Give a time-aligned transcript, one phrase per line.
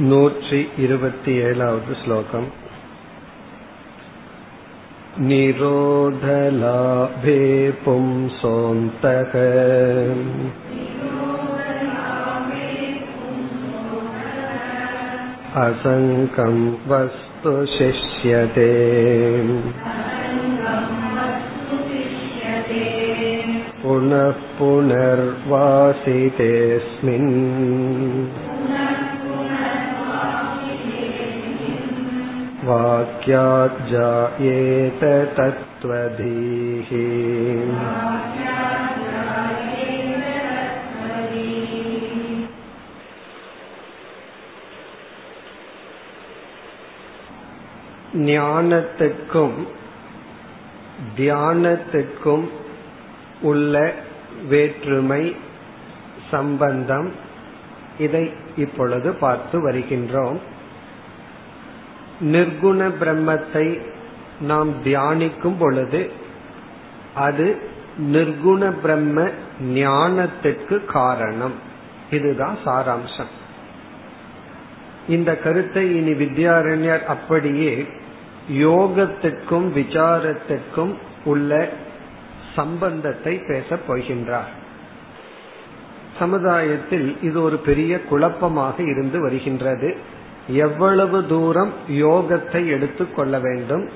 [0.00, 2.46] नूचि इवत्येलावद् श्लोकम्
[5.26, 7.40] निरोधलाभे
[7.84, 9.32] पुंसोऽन्तः
[15.64, 16.56] असङ्कं
[16.90, 18.70] वस्तु शिष्यते
[23.82, 25.32] पुनः पुनर्वासितेऽस्मिन्
[32.67, 33.93] वाक्याज्जायेत
[35.37, 36.89] तत्त्वधीः
[48.25, 49.57] ஞானத்துக்கும்
[51.17, 52.45] தியானத்துக்கும்
[53.41, 53.73] உள்ள
[54.49, 55.23] வேற்றுமை
[56.31, 57.09] சம்பந்தம்
[57.97, 58.23] இதை
[58.57, 60.39] இப்பொழுது பார்த்து வருகின்றோம்
[62.24, 63.80] நிர்குண பிரம்மத்தை
[64.40, 66.10] நாம் தியானிக்கும் பொழுது
[67.14, 67.58] அது
[68.12, 69.28] நிர்குண பிரம்ம
[69.74, 71.54] ஞானத்துக்கு காரணம்.
[72.10, 73.32] இதுதான் சாராம்சம்.
[75.08, 77.86] இந்த கருத்தை இனி வித்யாரண்யர் அப்படியே
[78.52, 80.94] யோகத்துக்கும் விசாரத்துக்கும்
[81.24, 81.68] உள்ள
[82.54, 84.52] சம்பந்தத்தை பேசப் போகின்றார்.
[86.18, 89.96] சமுதாயத்தில் இது ஒரு பெரிய குழப்பமாக இருந்து வருகின்றது.
[90.48, 93.88] எவ்வளவு தூரம் யோகத்தை எடுத்துக் கொள்ள வேண்டும்?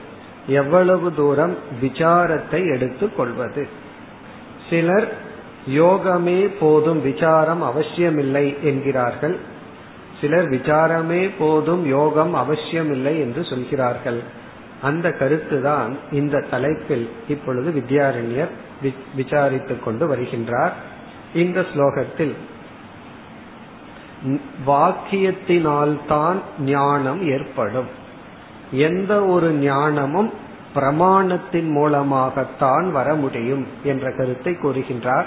[0.47, 3.69] எவ்வளவு தூரம் விசாரத்தை எடுத்துக் கொள்வது?
[4.71, 5.17] சிலர்
[5.71, 9.37] யோகமே போதும் விசாரம் அவசியமில்லை என்கிறார்கள்.
[10.21, 14.21] சிலர் விசாரமே போதும் யோகம் அவசியமில்லை என்று சொல்கிறார்கள்.
[14.83, 18.51] அந்த கருத்துதான் இந்த தலைப்பில் இப்பொழுது வித்யாரண்யர்
[19.17, 20.73] விசாரித்துக் கொண்டு வருகின்றார்.
[21.35, 22.33] இந்த ஸ்லோகத்தில்
[24.67, 27.87] வாக்கியத்தினால்தான் ஞானம் ஏற்படும்.
[28.71, 30.33] எந்த ஒரு ஞானமும்
[30.75, 35.25] பிரமாணத்தின் மூலமாகத்தான் வர முடியும் என்ற கருத்தை கூறுகின்றார்.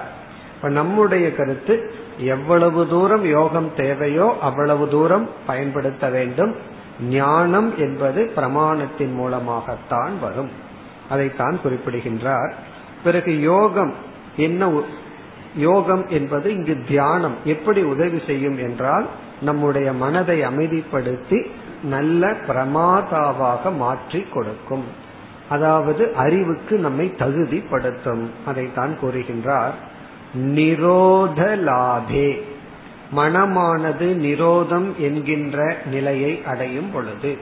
[0.56, 6.56] இப்ப நம்முடைய கருத்து எவ்வளவு தூரம் யோகம் தேவையோ அவ்வளவு தூரம் பயன்படுத்த வேண்டும்.
[7.10, 10.50] ஞானம் என்பது பிரமாணத்தின் மூலமாகத்தான் வரும்.
[11.10, 12.54] அதைத்தான் குறிப்பிடுகின்றார்.
[13.04, 13.94] பிறகு யோகம்
[14.36, 14.84] என்ன
[15.56, 17.36] யோகம் என்பது இங்கு தியானம்.
[17.44, 19.06] எப்படி உதவி செய்யும் என்றால்
[19.42, 21.46] நம்முடைய மனதை அமைதிப்படுத்தி
[21.84, 24.84] நல்ல பிரமாதாவாக மாற்றி கொடுக்கும்.
[25.50, 28.30] அதாவது அறிவுக்கு நம்மை தகுதிப்படுத்தும்.
[28.46, 29.72] அதைத்தான் கூறுகின்றார்.
[30.38, 32.42] நிரோத லாபே
[33.16, 37.38] மனமானது நிரோதம் என்கின்ற நிலையை அடையும் பொழுது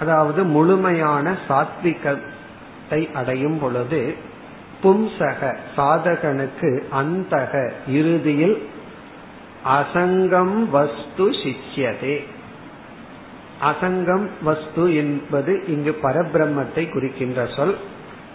[0.00, 4.14] அதாவது முழுமையான சாத்விகத்தை அடையும் பொழுது
[4.82, 7.70] பும்சக சாதகனுக்கு அந்தக.
[7.88, 8.68] இறுதியில்
[9.64, 12.24] அசங்கம் வஸ்து சிஷ்யதே.
[13.62, 17.76] அசங்கம் வஸ்து என்பது இங்கு பரபிரம்மத்தை குறிக்கின்ற சொல்.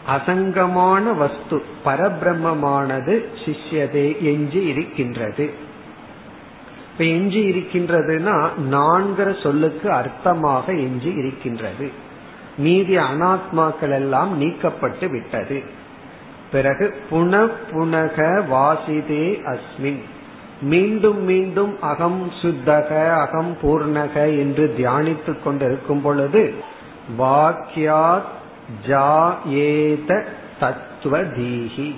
[0.08, 5.70] அசங்கமான வஸ்து பரபிரம்மமானது சிஷ்யதே எஞ்சி இருக்கின்றது.
[6.92, 11.90] இப்ப எஞ்சி இருக்கின்றதுன்னா நான்கிற சொல்லுக்கு அர்த்தமாக எஞ்சி இருக்கின்றது.
[12.58, 15.80] மீதி அனாத்மாக்கள் எல்லாம் நீக்கப்பட்டு விட்டது.
[16.52, 17.34] பிறகு புன
[17.72, 20.02] புனக வாசிதே அஸ்மின்.
[20.62, 22.90] மீண்டும் மீண்டும் அகம் சுத்தக
[23.20, 26.54] அகம் பூர்ணக என்று தியானித்துக் கொண்டிருக்கும் பொழுது
[27.20, 28.30] வாக்கியாத்
[28.88, 30.24] ஜாயேத
[30.60, 31.90] தத்துவ தீஹி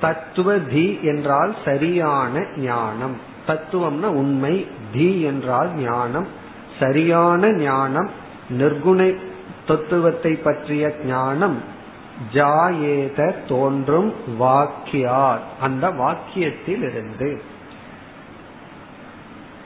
[0.00, 3.16] தத்துவ தி என்றால் சரியான ஞானம்.
[3.46, 4.54] தத்துவம்னா உண்மை
[4.92, 6.26] தி என்றால் ஞானம்.
[6.78, 8.10] சரியான ஞானம்
[8.58, 9.00] நிர்குண
[9.66, 11.71] தத்துவத்தை பற்றிய ஞானம்
[12.32, 15.40] ஜாயேத தோன்றும் வாக்கியார்.
[15.60, 17.42] அந்த வாக்கியத்தில் இருந்து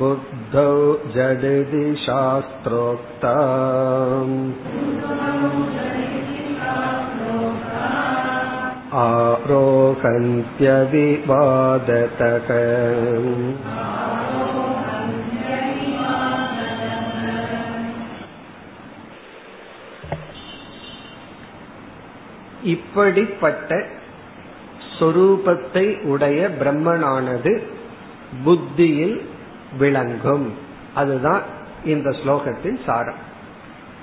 [0.00, 0.68] बुद्धौ
[1.16, 3.34] जडिति शास्त्रोक्ता
[8.95, 10.13] आरोहन्त्यविवादतः।
[22.63, 23.85] இப்படிப்பட்ட
[24.99, 27.63] சொரூபத்தை உடைய பிரம்மனானது
[28.43, 29.29] புத்தியில்
[29.77, 30.53] விளங்கும்.
[30.93, 31.41] அதுதான்
[31.85, 33.33] இந்த ஸ்லோகத்தின் சாரம்.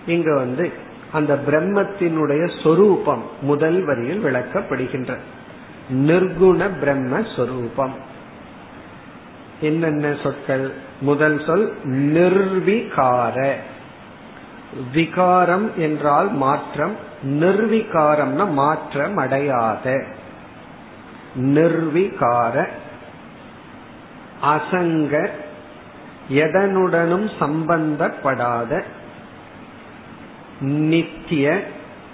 [0.07, 0.82] இங்கு வந்து
[1.13, 5.17] அந்த பிரம்மத்தினுடைய சொரூபம் முதல் வரியில் விளக்கப்படுகின்ற.
[5.93, 7.95] நிர்குண பிரம்ம சொரூபம்.
[9.61, 10.73] என்னென்ன சொற்கள்?
[11.01, 13.53] முதல் சொல் நிர்விகார.
[14.93, 16.97] விகாரம் என்றால் மாற்றம்.
[17.25, 20.05] நிர்விகாரம்னா மாற்றம் அடையாத.
[21.37, 22.69] நிர்விகார.
[24.43, 25.29] அசங்க.
[26.31, 28.85] எதனுடனும் சம்பந்தப்படாத.
[30.63, 31.65] நித்திய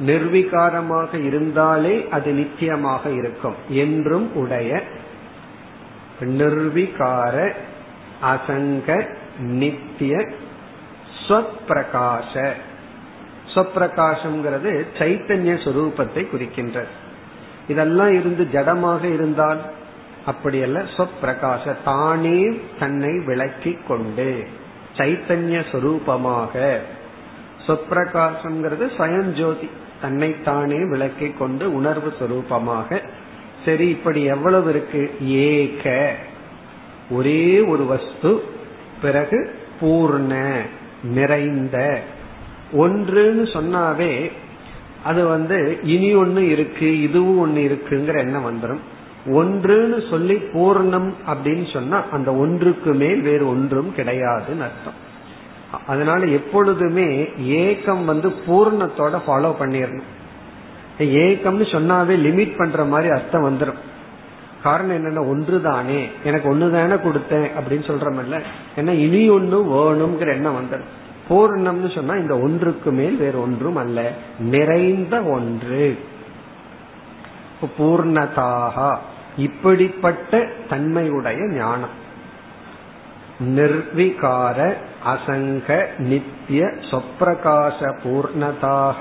[0.07, 3.55] நிர்விகாரமாக இருந்தாலே அது நித்தியமாக இருக்கும்.
[3.69, 4.83] என்றும் உடைய
[6.21, 7.53] நிர்விகார
[8.23, 9.07] அசங்க
[9.39, 10.29] நித்திய
[11.29, 12.53] ஸ்வப்பிரகாச.
[13.55, 16.93] ஸ்வப்பிரகாசம்ங்கிறது சைத்தன்ய சுரூபத்தை குறிக்கின்றது.
[17.69, 19.61] இதெல்லாம் இருந்து ஜடமாக இருந்தால்
[20.27, 24.45] அப்படியல்ல ஸ்வப்பிரகாச தானே தன்னை விளக்கி கொண்டு
[24.97, 26.79] சைத்தன்ய சுரூபமாக
[27.69, 29.71] சொப்பிரகாசம்ங்கிறது ஜோதி
[30.01, 33.01] தன்னைத்தானே விளக்கி கொண்டு உணர்வு சுரூபமாக.
[33.65, 35.17] சரி இப்படி எவ்வளவு இருக்கு?
[35.21, 36.15] ஏக.
[37.11, 38.43] ஒரே ஒரு வஸ்து
[39.03, 40.61] பிறகு பூர்ண
[41.03, 42.01] நிறைந்த.
[42.73, 44.33] ஒன்றுன்னு சொன்னாவே
[45.05, 48.79] அது வந்து இனி ஒன்னு இருக்கு இதுவும் ஒன்னு இருக்குங்கிற எண்ணம் வந்துடும்
[49.27, 55.07] ஒன்றுன்னு சொல்லி பூர்ணம் அப்படின்னு சொன்னா அந்த ஒன்றுக்கு மேல் வேறு ஒன்றும் கிடையாதுன்னு அர்த்தம்.
[55.87, 60.07] அதனால எப்பொழுதுமே ஏக்கம் வந்து பூர்ணத்தோட ஃபாலோ பண்ணிடணும்
[60.99, 63.79] ஏக்கம்னு சொன்னாவே லிமிட் பண்ற மாதிரி அர்த்தம் வந்துடும்
[64.63, 68.43] காரணம் என்னன்னா ஒன்று தானே எனக்கு ஒன்று தானே கொடுத்தேன் அப்படின்னு சொல்றமல்ல.
[68.77, 70.89] ஏன்னா இனி ஒன்று வேணுங்கிற எண்ணம் வந்துடும்
[71.29, 74.13] பூர்ணம்னு சொன்னா இந்த ஒன்றுக்கு மேல் வேற ஒன்றும் அல்ல.
[74.39, 75.99] நிறைந்த ஒன்று.
[77.79, 78.97] பூர்ணதாக.
[79.37, 82.07] இப்படிப்பட்ட தன்மையுடைய ஞானம்.
[83.57, 84.59] நிர்விகார
[85.05, 85.69] அசங்க
[85.99, 89.01] நித்திய சொப்பிரகாச பூர்ணதாக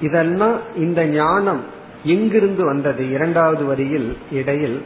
[0.00, 1.62] இதெல்லாம் இந்த ஞானம்
[2.04, 4.78] எங்கிருந்து வந்தது இரண்டாவது வரியில் இடையில்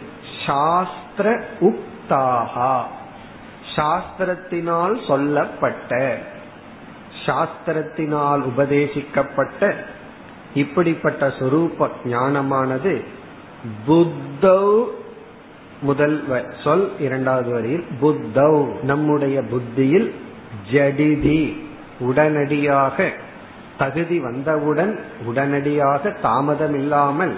[0.45, 1.27] சாஸ்திர
[1.61, 2.75] உக்தாகா
[3.77, 5.93] சாஸ்திரத்தினால் சொல்லப்பட்ட
[7.27, 9.63] சாஸ்திரத்தினால் உபதேசிக்கப்பட்ட
[10.55, 12.95] இப்படிப்பட்ட சொரூப ஞானமானது
[13.87, 14.65] புத்தௌ
[15.83, 16.17] முதல்
[16.65, 18.83] சொல் இரண்டாவது வரியில் புத்தௌ.
[18.83, 20.15] நம்முடைய புத்தியில்
[20.73, 21.41] ஜடிதி.
[22.01, 23.11] உடனடியாக
[23.79, 27.35] தகுதி வந்தவுடன் உடனடியாக தாமதம் இல்லாமல்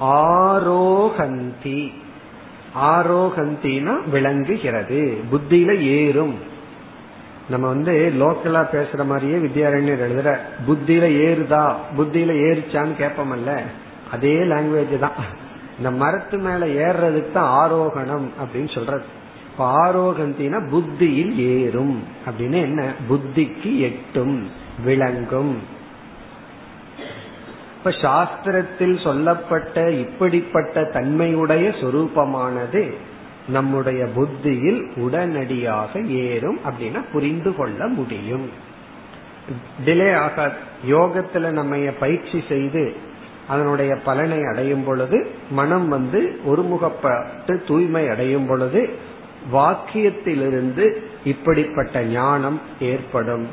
[0.00, 1.80] ஆரோகந்தி.
[2.82, 5.00] ஆரோகந்தினா விளங்குகிறது.
[5.32, 6.36] புத்தியில ஏறும்.
[7.48, 10.30] நம்ம வந்து லோக்கலா பேசுற மாதிரியே வித்யாரண்யர் எழுதுற
[10.68, 11.64] புத்தியில ஏறுதா?
[11.98, 13.50] புத்தியில ஏறிச்சான்னு கேட்போமல்ல
[14.10, 15.44] அதே லாங்குவேஜ் தான்.
[15.76, 19.04] இந்த மரத்து மேல ஏறுறதுக்கு தான் ஆரோகணம் அப்படின்னு சொல்றது.
[19.52, 22.02] இப்ப ஆரோகந்தினா புத்தியில் ஏறும்.
[22.26, 22.92] அப்படின்னு என்ன?
[23.08, 24.50] புத்திக்கு எட்டும்
[24.84, 25.58] விளங்கும்.
[27.78, 32.94] இப்ப சாஸ்திரத்தில் சொல்லப்பட்ட இப்படிப்பட்ட தன்மையுடைய சொரூபமானது
[33.48, 38.50] நம்முடைய புத்தியில் உடனடியாக ஏறும் அப்படின்னா புரிந்து கொள்ள முடியும்.
[39.84, 40.54] டிலே ஆகாது.
[40.88, 43.14] யோகத்துல நம்ம பயிற்சி செய்து
[43.48, 48.90] அதனுடைய பலனை அடையும் பொழுது மனம் வந்து ஒருமுகப்பட்டு தூய்மை அடையும் பொழுது
[49.52, 53.46] வாக்கியத்திலிருந்து இப்படிப்பட்ட ஞானம் ஏற்படும்.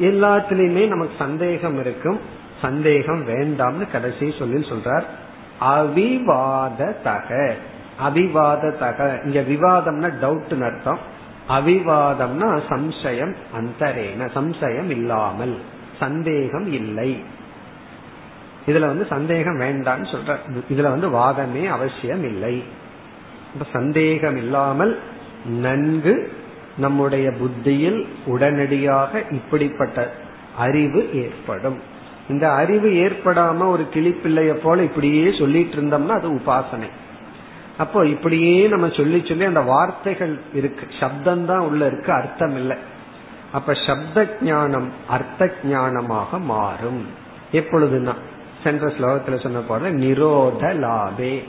[0.00, 2.20] எல்லாத்திலையுமே நமக்கு சந்தேகம் இருக்கும்.
[2.60, 5.02] சந்தேகம் வேண்டாம்னு கடைசி சொல்லி சொல்றார்.
[5.60, 7.54] அவிவாத தக
[8.00, 10.98] அவிவாத தக இங்க விவாதம்னா டவுட் அர்த்தம்.
[11.48, 14.30] அவிவாதம்னா சம்சயம் அந்தரேன.
[14.34, 15.58] சம்சயம் இல்லாமல்.
[15.98, 17.22] சந்தேகம் இல்லை.
[18.70, 20.36] இதுல வந்து சந்தேகம் வேண்டாம்னு சொல்ற
[20.72, 22.54] இதுல வந்து வாதமே அவசியம் இல்லை.
[23.72, 24.92] சந்தேகம் இல்லாமல்
[25.60, 26.14] நன்கு
[26.76, 29.98] நம்முடைய புத்தியில் உடனடியாக இப்படிப்பட்ட
[30.56, 31.78] அறிவு ஏற்படும்.
[32.28, 36.90] இந்த அறிவு ஏற்படாம ஒரு கிளிப்பிள்ளைய போல இப்படியே சொல்லிட்டு இருந்தோம்னா அது உபாசனை.
[37.78, 40.86] அப்போ இப்படியே நம்ம சொல்லி சொல்லி அந்த வார்த்தைகள் இருக்கு.
[41.00, 42.76] சப்தம் தான் உள்ள இருக்கு அர்த்தம் இல்லை.
[43.52, 47.02] அப்ப சப்த ஞானம் அர்த்த ஞானமாக மாறும்.
[47.52, 48.14] எப்பொழுதுனா
[48.62, 51.42] சென்ற ஸ்லோகத்துல சொன்ன போல நிரோத லாபே.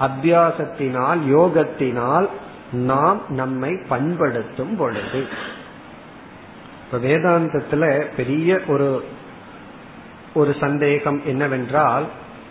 [0.00, 2.28] அபியாசத்தினால் யோகத்தினால்
[2.72, 5.26] நாம் நம்மை பண்படுத்தும் பொழுது.
[6.84, 9.04] இப்ப வேதாந்தத்துல பெரிய ஒரு
[10.34, 12.04] ஒரு சந்தேகம் என்னவென்றால்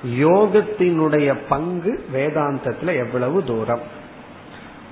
[0.08, 3.80] யோகத்தினுடைய பங்கு வேதாந்தத்துல எவ்வளவு தூரம்?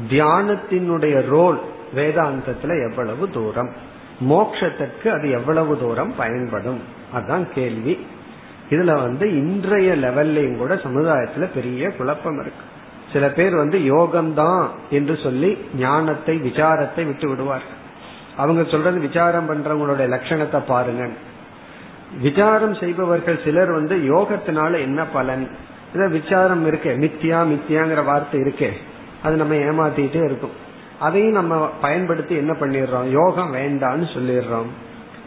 [0.10, 1.62] தியானத்தினுடைய ரோல்
[1.96, 3.74] வேதாந்தத்துல எவ்வளவு தூரம்?
[4.30, 6.82] மோக்ஷத்திற்கு அது எவ்வளவு தூரம் பயன்படும்?
[7.14, 8.08] அதுதான் கேள்வி.
[8.70, 12.66] இதுல வந்து இன்றைய லெவல்லையும் கூட சமுதாயத்துல பெரிய குழப்பம் இருக்கு.
[13.14, 17.82] சில பேர் வந்து யோகம்தான் என்று சொல்லி ஞானத்தை விசாரத்தை விட்டு விடுவார்கள்.
[18.38, 21.10] அவங்க சொல்றது விசாரம் பண்றவங்களுடைய லட்சணத்தை பாருங்க
[22.22, 25.50] விசாரம் செய்பவர்கள் சிலர் வந்து யோகத்தினால என்ன பலன்?
[25.94, 28.70] இத விசாரம் இருக்கே மித்தியா மித்தியாங்கிற வார்த்தை இருக்கே.
[29.24, 30.52] அது நம்ம ஏமாத்திட்டே இருக்கும்.
[31.00, 33.10] அதையும் நம்ம பயன்படுத்தி என்ன பண்ணிடுறோம்?
[33.10, 34.70] யோகம் வேண்டான்னு சொல்லிடுறோம்.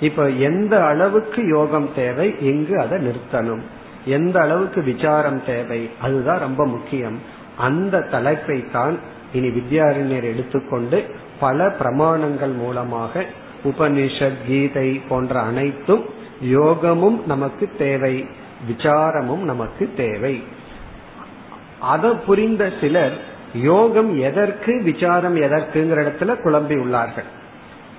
[0.00, 3.60] இப்ப எந்த அளவுக்கு யோகம் தேவை எங்கு அதை நிறுத்தணும்.
[4.04, 7.18] எந்த அளவுக்கு விசாரம் தேவை அதுதான் ரொம்ப முக்கியம்.
[7.56, 8.98] அந்த தலைப்பை தான்
[9.32, 11.04] இனி வித்யாரண்யர் எடுத்துக்கொண்டு
[11.40, 13.24] பல பிரமாணங்கள் மூலமாக
[13.64, 16.04] உபனிஷத் கீதை போன்ற அனைத்தும்
[16.40, 18.26] யோகமும் நமக்கு தேவை
[18.70, 20.42] விசாரமும் நமக்கு தேவை.
[21.80, 23.20] அதை புரிந்த சிலர்
[23.54, 27.28] யோகம் எதற்கு விசாரம் எதற்குங்கிற இடத்துல குழம்பி உள்ளார்கள்.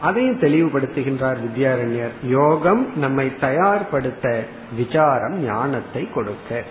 [0.01, 2.12] அதையும் தெளிவுபடுத்துகின்றார் வித்யாரண்யர்.
[2.24, 6.63] யோகம் நம்மை தயார்படுத்த விசாரம் ஞானத்தை கொடுக்க.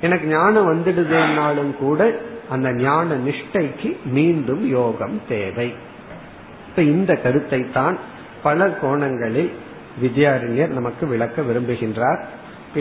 [0.00, 2.20] எனக்கு ஞானம் வந்துடுதுனாலும் கூட
[2.50, 5.74] அந்த ஞான நிஷ்டைக்கு மீண்டும் யோகம் தேவை.
[6.68, 7.98] இப்ப இந்த கருத்தை தான்
[8.42, 9.52] பல கோணங்களில்
[10.02, 12.20] வித்யாரண்யர் நமக்கு விளக்க விரும்புகின்றார்.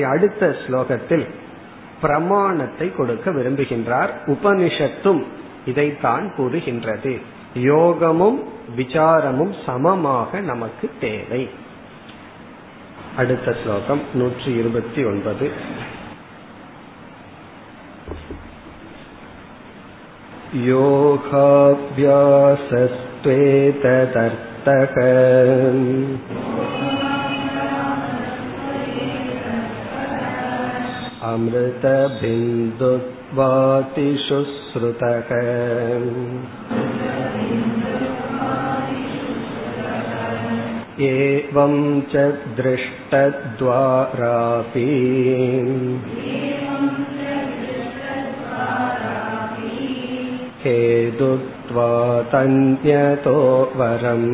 [0.03, 1.27] அடுத்த ஸ்லோகத்தில்
[2.01, 4.09] பிரமாணத்தை கொடுக்க விரும்புகின்றார்.
[4.25, 5.23] உபனிஷத்தும்
[5.65, 7.19] இதைத்தான் கூறுகின்றது.
[7.54, 8.38] யோகமும்
[8.76, 11.42] விசாரமும் சமமாக நமக்கு தேவை
[13.16, 15.46] அடுத்த ஸ்லோகம் நூற்றி இருபத்தி ஒன்பது
[23.60, 24.96] योगाभ्यासस्त्वेतदर्थक
[33.00, 35.30] अमृतबिन्दुत्वातिषु श्रुतः
[41.08, 41.74] एवं
[42.12, 42.24] च
[42.58, 43.60] दृष्टद्वारापि
[50.64, 51.90] हेतुत्वा
[52.32, 53.38] तन्यतो
[53.80, 54.28] वरम्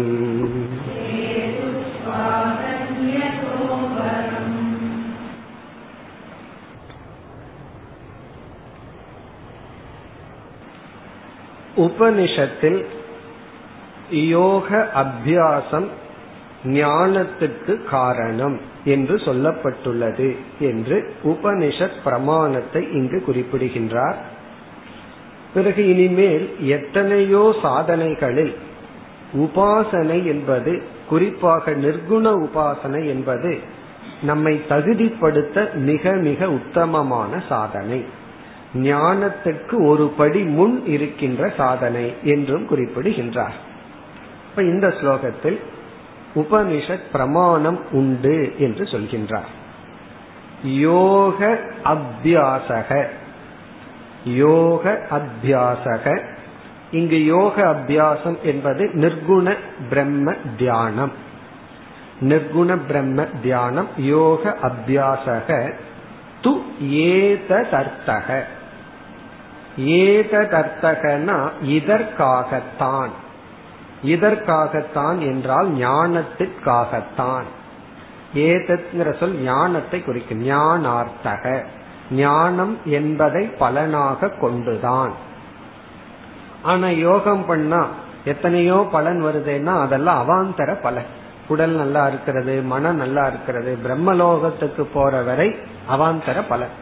[11.84, 12.80] உபனிஷத்தில்
[14.34, 14.68] யோக
[15.02, 15.88] அபியாசம்
[16.63, 24.15] ஞானத்துக்கு காரணம் என்று சொல்லப்பட்டுள்ளது என்று உபனிஷத் பிரமாணத்தை இங்கு குறிப்பிடுகின்றார்.
[25.53, 28.55] பிறகு இனிமேல் எத்தனையோ சாதனைகளில்
[29.33, 33.59] உபாசனை என்பது குறிப்பாக நிர்குண உபாசனை என்பது
[34.21, 38.05] நம்மை தகுதிப்படுத்த மிக மிக உத்தமமான சாதனை.
[38.73, 43.53] ஞானத்துக்கு ஒரு படி முன் இருக்கின்ற சாதனை என்றும் குறிப்பிடுகின்றார்.
[44.49, 45.59] இப்ப இந்த ஸ்லோகத்தில்
[46.35, 49.49] உபனிஷத் பிரமாணம் உண்டு என்று சொல்கின்றார்.
[50.63, 53.07] யோக அபியாசக.
[54.25, 56.25] யோக அபியாசக.
[56.91, 59.57] இங்கு யோக அபியாசம் என்பது நிர்குண
[59.89, 61.11] பிரம்ம தியானம்.
[62.21, 65.73] நிர்குண பிரம்ம தியானம் யோக அபியாசக.
[66.43, 68.41] து ஏததர்த்தக
[69.77, 73.20] ஏததர்த்தகனா இதற்காகத்தான்.
[74.03, 77.43] இதற்காகத்தான் என்றால் ஞானத்திற்காகத்தான்.
[78.35, 80.49] ஏதத்ங்கிற சொல் ஞானத்தை குறிக்கும்.
[80.49, 81.65] ஞானார்த்தக.
[82.11, 85.11] ஞானம் என்பதை பலனாக கொண்டுதான்.
[86.61, 87.87] ஆனா யோகம் பண்ணா
[88.25, 91.05] எத்தனையோ பலன் வருதுன்னா அதெல்லாம் அவாந்தர பலன்.
[91.47, 95.55] உடல் நல்லா இருக்கிறது மனம் நல்லா இருக்கிறது பிரம்மலோகத்துக்கு போற வரை
[95.89, 96.73] அவாந்தர பலன்.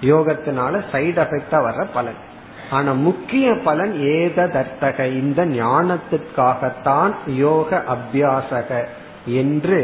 [0.00, 2.30] யோகத்தினால சைடு எஃபெக்டா வர்ற பலன்.
[2.72, 8.70] ஆனா முக்கிய பலன் ஏததர்த்தக இந்த ஞானத்திற்காகத்தான் யோக அபியாசக
[9.24, 9.80] என்று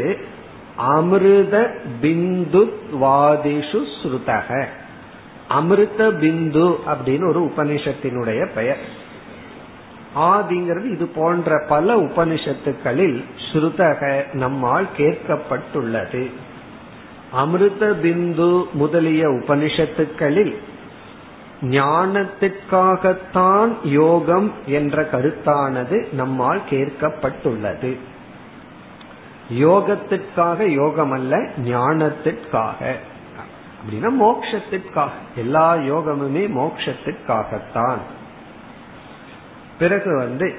[0.75, 1.55] அமிர்த
[2.01, 2.61] பிந்து
[3.01, 4.65] வாதிஷு ஸ்ருதக.
[5.47, 8.81] அமிர்த பிந்து அப்படின்னு ஒரு உபனிஷத்தினுடைய பெயர்.
[10.15, 16.23] ஆதிங்கிறது இது போன்ற பல உபனிஷத்துக்களில் ஸ்ருதக நம்மால் கேட்கப்பட்டுள்ளது.
[17.31, 20.53] அமிர்த பிந்து முதலிய உபனிஷத்துக்களில்
[21.61, 27.97] ஞானத்திற்காகத்தான் யோகம் என்ற கருத்தானது நம்மால் கேட்கப்பட்டுள்ளது.
[29.53, 32.95] யோகத்திற்காக யோகம் அல்ல ஞானத்திற்காக.
[33.81, 35.09] அப்படின்னா மோக்ஷத்திற்காக.
[35.35, 37.97] எல்லா யோகமுமே மோக்ஷத்திற்காகத்தான்.
[39.79, 40.55] பிறகு வந்து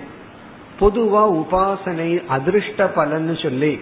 [0.80, 3.80] பொதுவா உபாசனை அதிருஷ்ட பலன்னு சொல்லி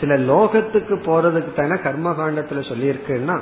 [0.00, 3.40] சில லோகத்துக்கு போறதுக்கு தானே கர்மகாண்டத்துல சொல்லியிருக்குன்னா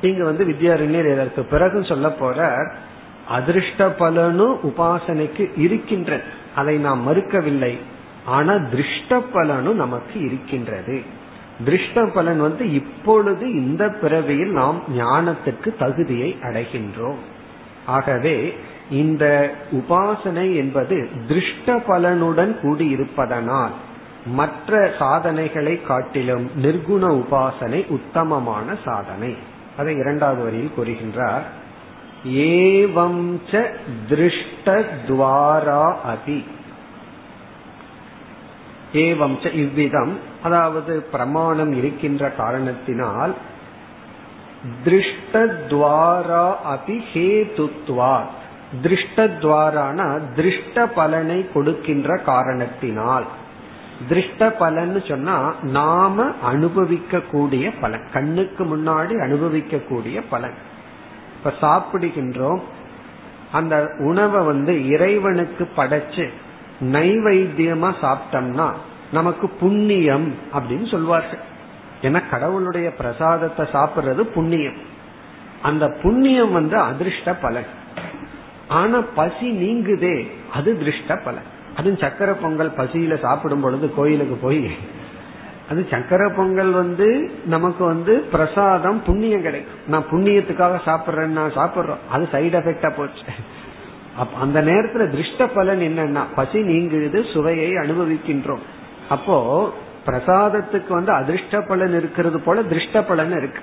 [0.00, 2.54] இங்க வந்து வித்யாரண்யர் இதற்கு பிறகு சொல்ல போற
[3.28, 6.20] அதிர்ஷ்ட பலனும் உபாசனைக்கு இருக்கின்ற
[6.54, 7.78] அதை நாம் மறுக்கவில்லை.
[8.24, 11.02] ஆனா திருஷ்ட பலனும் நமக்கு இருக்கின்றது.
[11.64, 17.18] திருஷ்ட பலன் வந்து இப்பொழுது இந்த பிறவியில் நாம் ஞானத்துக்கு தகுதியை அடைகின்றோம்.
[17.86, 18.54] ஆகவே
[18.90, 23.70] இந்த உபாசனை என்பது திருஷ்ட பலனுடன் கூடியிருப்பதனால்
[24.26, 29.56] மற்ற சாதனைகளை காட்டிலும் நிர்குண உபாசனை உத்தமமான சாதனை.
[29.78, 31.44] அதை இரண்டாவது வரியில் கூறுகின்றார்.
[32.26, 33.64] ஏவம் ச
[34.08, 36.44] திருஷ்டத்வாரா அபி.
[38.92, 43.34] ஏவம் ச இவ்விதம் அதாவது பிரமாணம் இருக்கின்ற காரணத்தினால்
[44.84, 48.36] திருஷ்டத்வாரா அபி ஹேதுத்வாத்
[48.82, 53.26] திருஷ்டத்வாரான திருஷ்ட பலனை கொடுக்கின்ற காரணத்தினால்.
[54.08, 58.06] திருஷ்ட பலன்னு சொன்னா நாம அனுபவிக்க கூடிய பலன்.
[58.12, 60.54] கண்ணுக்கு முன்னாடி அனுபவிக்க கூடிய பலன்.
[61.36, 62.60] இப்ப சாப்பிடுகின்றோம்.
[63.52, 66.28] அந்த உணவை வந்து இறைவனுக்கு படைச்சு
[66.80, 68.70] நைவைத்தியமா சாப்பிட்டோம்னா
[69.12, 71.38] நமக்கு புண்ணியம் அப்படின்னு சொல்வார்கள்.
[72.02, 74.76] ஏன்னா கடவுளுடைய பிரசாதத்தை சாப்பிடுறது புண்ணியம்.
[75.62, 77.66] அந்த புண்ணியம் வந்து அதிர்ஷ்ட பலன்.
[78.68, 81.56] ஆனா பசி நீங்குதே அது திருஷ்ட பலன்.
[81.78, 84.62] அதுவும் சக்கர பொங்கல் பசியில சாப்பிடும் பொழுது கோயிலுக்கு போய்
[85.70, 87.08] அது சக்கர பொங்கல் வந்து
[87.46, 89.80] நமக்கு வந்து பிரசாதம் புண்ணியம் கிடைக்கும்.
[89.86, 92.04] நான் புண்ணியத்துக்காக சாப்பிட்றேன்னா நான் சாப்பிட்றோம்.
[92.10, 93.24] அது சைடு எஃபெக்டா போச்சு.
[94.44, 98.64] அந்த நேரத்துல திருஷ்ட பலன் என்னன்னா பசி நீங்குது சுவையை அனுபவிக்கின்றோம்.
[99.08, 99.36] அப்போ
[100.06, 103.62] பிரசாதத்துக்கு வந்து அதிர்ஷ்ட பலன் இருக்கிறது போல திருஷ்ட பலன் இருக்கு.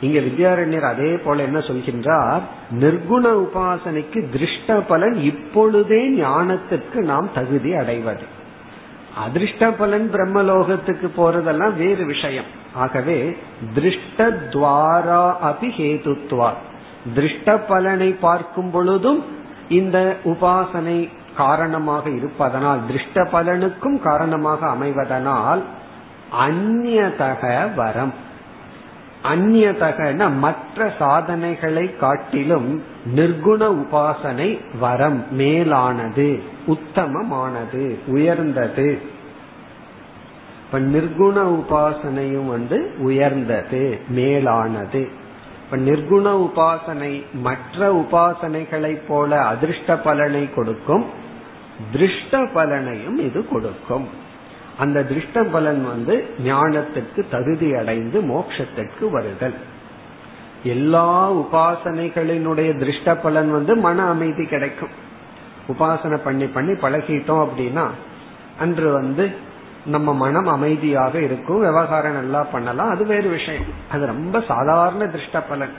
[0.00, 2.40] இங்க வித்யாரண்யர் அதே போல என்ன சொல்கின்றார்?
[2.72, 8.22] நிர்குண உபாசனைக்கு திருஷ்ட பலன் இப்பொழுதே ஞானத்திற்கு நாம் தகுதி அடைவது.
[9.24, 12.44] அதிர்ஷ்ட பலன் பிரம்மலோகத்துக்கு போறதெல்லாம் வேறு விஷயம்.
[12.74, 13.36] ஆகவே
[13.74, 16.50] திருஷ்ட துவாரா அபி ஹேதுத்வா.
[17.14, 19.24] திருஷ்ட பலனை பார்க்கும் பொழுதும்
[19.68, 25.62] இந்த உபாசனை காரணமாக இருப்பதனால் திருஷ்ட பலனுக்கும் காரணமாக அமைவதனால்
[26.46, 28.14] அந்நதக வரம்.
[29.22, 32.82] அந்நியதகன மற்ற சாதனைகளை காட்டிலும்
[33.14, 38.98] நிர்குண உபாசனை வரம் மேலானது உத்தமமானது உயர்ந்தது.
[40.66, 45.08] இப்ப நிர்குண உபாசனையும் வந்து உயர்ந்தது மேலானது.
[45.64, 51.04] இப்ப நிர்குண உபாசனை மற்ற உபாசனைகளை போல அதிர்ஷ்ட பலனை கொடுக்கும்
[51.92, 54.26] திருஷ்ட பலனையும் இது கொடுக்கும்.
[54.78, 56.14] அந்த திருஷ்ட பலன் வந்து
[56.44, 59.58] ஞானத்திற்கு தகுதி அடைந்து மோட்சத்திற்கு வருதல்.
[60.62, 64.94] எல்லா உபாசனைகளினுடைய திருஷ்ட பலன் வந்து மன அமைதி கிடைக்கும்.
[65.68, 67.86] உபாசனை பண்ணி பண்ணி பழகிட்டோம் அப்படின்னா
[68.58, 69.24] அன்று வந்து
[69.86, 73.68] நம்ம மனம் அமைதியாக இருக்கும் விவகாரம் நல்லா பண்ணலாம் அது வேறு விஷயம்.
[73.92, 75.74] அது ரொம்ப சாதாரண திருஷ்ட பலன்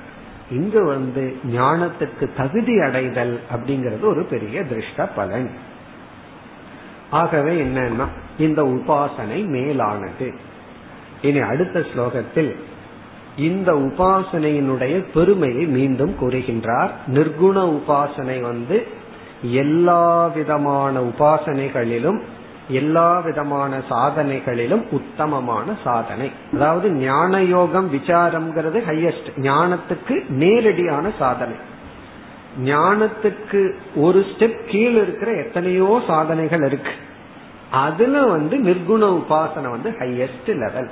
[0.51, 5.49] இங்கு வந்து ஞானத்துக்கு தகுதி அடைதல் அப்படிங்கிறது ஒரு பெரிய திருஷ்ட பலன்
[7.09, 10.33] ஆகவே என்னன்னா இந்த உபாசனை மேலானது.
[11.21, 12.55] இனி அடுத்த ஸ்லோகத்தில்
[13.37, 16.89] இந்த உபாசனையினுடைய பெருமையை மீண்டும் கூறுகின்றார்.
[17.07, 18.87] நிர்குண உபாசனை வந்து
[19.41, 22.21] எல்லா விதமான உபாசனைகளிலும்
[22.67, 26.31] எல்லா விதமான சாதனைகளிலும் உத்தமமான சாதனை.
[26.53, 31.55] அதாவது ஞான யோகம் விசாரம்ங்கிறது ஹையஸ்ட் ஞானத்துக்கு நேரடியான சாதனை.
[32.57, 36.91] ஞானத்துக்கு ஒரு ஸ்டெப் கீழ் இருக்கிற எத்தனையோ சாதனைகள் இருக்கு.
[37.71, 40.89] அதுல வந்து நிர்குண உபாசனை வந்து ஹையஸ்ட் லெவல்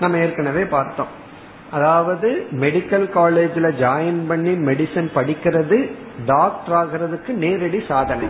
[0.00, 1.22] நம்ம ஏற்கனவே பார்த்தோம்.
[1.70, 5.90] அதாவது மெடிக்கல் காலேஜ்ல ஜாயின் பண்ணி மெடிசன் படிக்கிறது
[6.26, 8.28] டாக்டர் ஆகிறதுக்கு நேரடி சாதனை.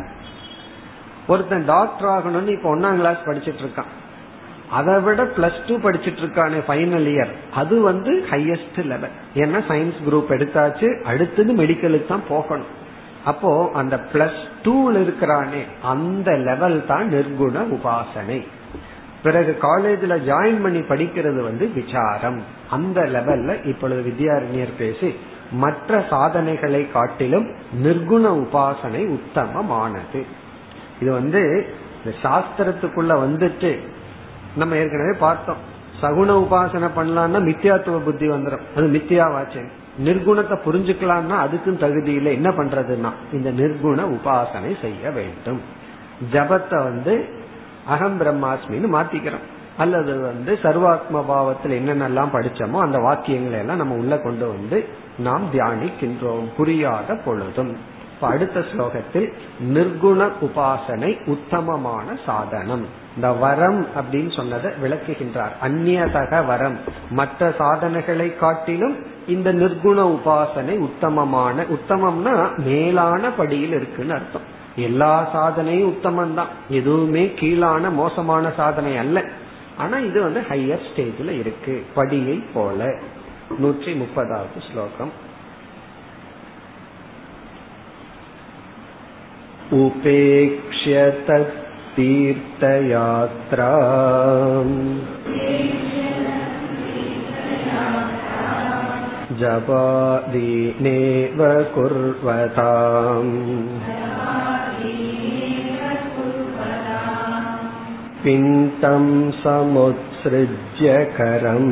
[1.28, 3.92] ஒருத்தன் டாக்டர் ஆகணும்னு இப்ப ஒன்னாம் கிளாஸ் படிச்சிட்டு இருக்கான்.
[4.78, 10.32] அதை விட பிளஸ் டூ படிச்சிட்டு இருக்கானே ஃபைனல் இயர் அது வந்து ஹையஸ்ட் லெவல் ஏன்னா சயின்ஸ் குரூப்
[10.36, 12.72] எடுத்தாச்சு அடுத்தது மெடிக்கலுக்கு தான் போகணும்.
[13.30, 18.40] அப்போ அந்த பிளஸ் டூல இருக்கிறானே அந்த லெவல் தான் நிர்குண உபாசனை.
[19.24, 22.40] பிறகு காலேஜ்ல ஜாயின் பண்ணி படிக்கிறது வந்து விசாரம்.
[22.76, 25.10] அந்த லெவல்ல இப்பொழுது வித்யாரண்யர் பேசி
[25.62, 27.46] மற்ற சாதனைகளை காட்டிலும்
[27.84, 30.20] நிர்குண உபாசனை உத்தமமானது.
[31.00, 31.42] இது வந்து
[32.24, 33.70] சாஸ்திரத்துக்குள்ள வந்துட்டு
[34.56, 35.62] நம்ம ஏற்கனவே பார்த்தோம்.
[36.02, 39.62] சகுண உபாசனை பண்ணலாம்னா மித்தியாத்துவ புத்தி வந்துடும் அது மித்தியாவாச்சு.
[40.04, 42.32] நிர்குணத்தை புரிஞ்சுக்கலாம்னா அதுக்கும் தகுதி இல்லை.
[42.32, 45.60] என்ன பண்றதுன்னா இந்த நிர்குண உபாசனை செய்ய வேண்டும்.
[46.32, 47.42] ஜபத்தை வந்து
[47.86, 49.44] அகம் பிரம்மாஸ்மின்னு மாத்திக்கிறோம்.
[49.76, 54.88] அல்லது வந்து சர்வாத்ம பாவத்தில் என்னென்னலாம் படிச்சோமோ அந்த வாக்கியங்களை எல்லாம் நம்ம உள்ள கொண்டு வந்து
[55.18, 56.46] நாம் தியானிக்கின்றோம்.
[56.56, 57.76] புரியாத பொழுதும்.
[58.20, 59.32] அடுத்த ஸ்லோகத்தில்
[59.74, 63.02] நிர்குண உபாசனை உத்தமமான சாதனம்.
[63.15, 66.77] இந்த வரம் அப்படின்னு சொன்னதை விளக்குகின்றார் அந்நியதக வரம்
[67.11, 68.95] மற்ற சாதனைகளை காட்டிலும்
[69.27, 72.35] இந்த நிர்குண உபாசனை உத்தமமான உத்தமம்னா
[72.65, 74.47] மேலான படியில் இருக்குன்னு அர்த்தம்
[74.81, 79.23] எல்லா சாதனையும் உத்தமம் தான் எதுவுமே கீழான மோசமான சாதனை அல்ல
[79.77, 82.79] ஆனா இது வந்து ஹையர் ஸ்டேஜ்ல இருக்கு படியை போல
[83.59, 85.13] நூற்றி முப்பதாவது ஸ்லோகம்
[89.71, 90.93] उपेक्ष्य
[91.99, 93.71] तत्तीर्थयात्रा
[99.41, 101.39] जपादीनेव
[101.75, 103.33] कुर्वताम्
[108.23, 109.05] पिण्डं
[109.43, 111.71] समुत्सृज्य करम्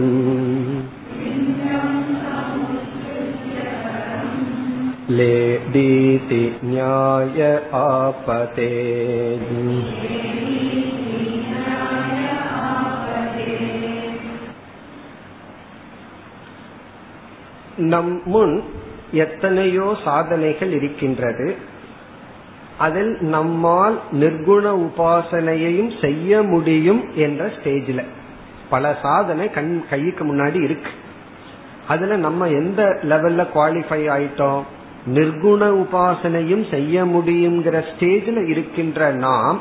[5.11, 7.39] लेदीति न्याय
[7.79, 8.71] आपते
[17.91, 18.53] நம் முன்
[19.15, 21.47] எத்தனையோ சாதனைகள் இருக்கின்றது
[22.77, 28.03] அதில் நம்மால் நிர்குண உபாசனையையும் செய்ய முடியும் என்ற ஸ்டேஜில்
[28.69, 30.91] பல சாதனை கண் கைக்கு முன்னாடி இருக்கு
[31.87, 34.63] அதுல நம்ம எந்த லெவல்ல குவாலிஃபை ஆயிட்டோம்
[35.06, 39.60] நிர்குண உபாசனையும் செய்ய முடியுங்கிற ஸ்டேஜில் இருக்கின்ற நாம்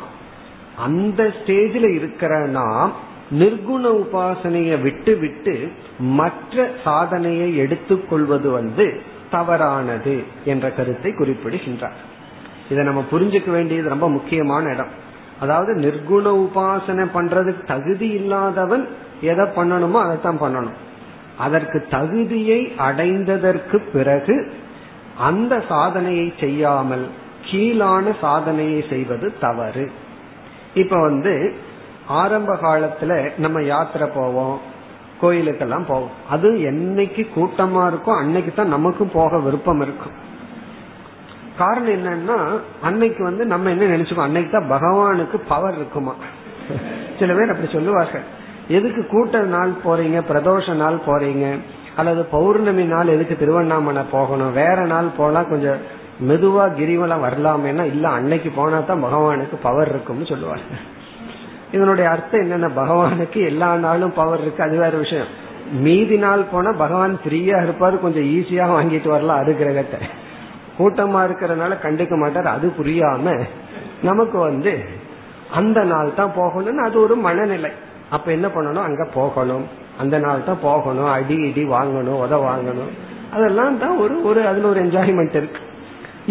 [0.78, 2.92] அந்த ஸ்டேஜில் இருக்கிற நாம்
[3.32, 9.02] நிர்குண உபாசனையை விட்டு விட்டு மற்ற சாதனையை எடுத்துக்கொள்வது வந்து
[9.32, 11.94] தவறானது என்ற கருத்தை குறிப்பிடுகின்றார்.
[12.70, 14.88] இதை நம்ம புரிஞ்சுக்க வேண்டியது ரொம்ப முக்கியமான இடம்.
[15.40, 18.88] அதாவது நிர்குண உபாசனை பண்றதுக்கு தகுதி இல்லாதவன்
[19.22, 20.78] எதை பண்ணணுமோ அதைத்தான் பண்ணணும்.
[21.38, 24.54] அதற்கு தகுதியை அடைந்ததற்கு பிறகு
[25.18, 27.10] அந்த சாதனையை செய்யாமல்
[27.46, 29.92] கீழான சாதனையை செய்வது தவறு.
[30.74, 31.56] இப்ப வந்து
[32.08, 34.60] ஆரம்ப காலத்துல நம்ம யாத்திரை போவோம்
[35.22, 36.10] கோயிலுக்கெல்லாம் போவோம்.
[36.30, 40.12] அது என்னைக்கு கூட்டமா இருக்கும் அன்னைக்கு தான் நமக்கும் போக விருப்பம் இருக்கும்.
[41.58, 42.38] காரணம் என்னன்னா
[42.82, 46.16] அன்னைக்கு வந்து நம்ம என்ன நினைச்சுக்கோ அன்னைக்கு தான் பகவானுக்கு பவர் இருக்குமா?
[47.20, 48.24] சில பேர் அப்படி சொல்லுவார்கள்.
[48.68, 51.58] எதுக்கு கூட்ட நாள் போறீங்க பிரதோஷ நாள் போறீங்க?
[52.02, 54.54] அல்லது பௌர்ணமி நாள் எதுக்கு திருவண்ணாமலை போகணும்?
[54.62, 55.82] வேற நாள் போனா கொஞ்சம்
[56.30, 60.76] மெதுவா கிரிவலம் வரலாமேனா இல்ல அன்னைக்கு போனா தான் பகவானுக்கு பவர் இருக்கும்னு சொல்லுவாங்க.
[61.76, 65.30] இதனுடைய அர்த்தம் என்னன்னா பகவானுக்கு எல்லா நாளும் பவர் இருக்கு அது வேற விஷயம்.
[65.86, 70.00] மீதி நாள் போனா பகவான் ஃப்ரீயா இருப்பாரு கொஞ்சம் ஈஸியா வாங்கிட்டு வரலாம் அது கிரகத்தை.
[70.80, 73.36] கூட்டமா இருக்கிறதுனால கண்டுக்க மாட்டார் அது புரியாம
[74.02, 74.74] நமக்கு வந்து
[75.60, 77.72] அந்த நாள் தான் போகணும்னு அது ஒரு மனநிலை.
[78.10, 78.88] அப்ப என்ன பண்ணணும்?
[78.88, 79.66] அங்க போகணும்.
[80.02, 82.92] அந்த நாள் தான் போகணும் அடி இடி வாங்கணும் உத வாங்கணும்.
[83.36, 85.62] அதெல்லாம் தான் ஒரு ஒரு அதுல ஒரு என்ஜாய்மெண்ட் இருக்கு.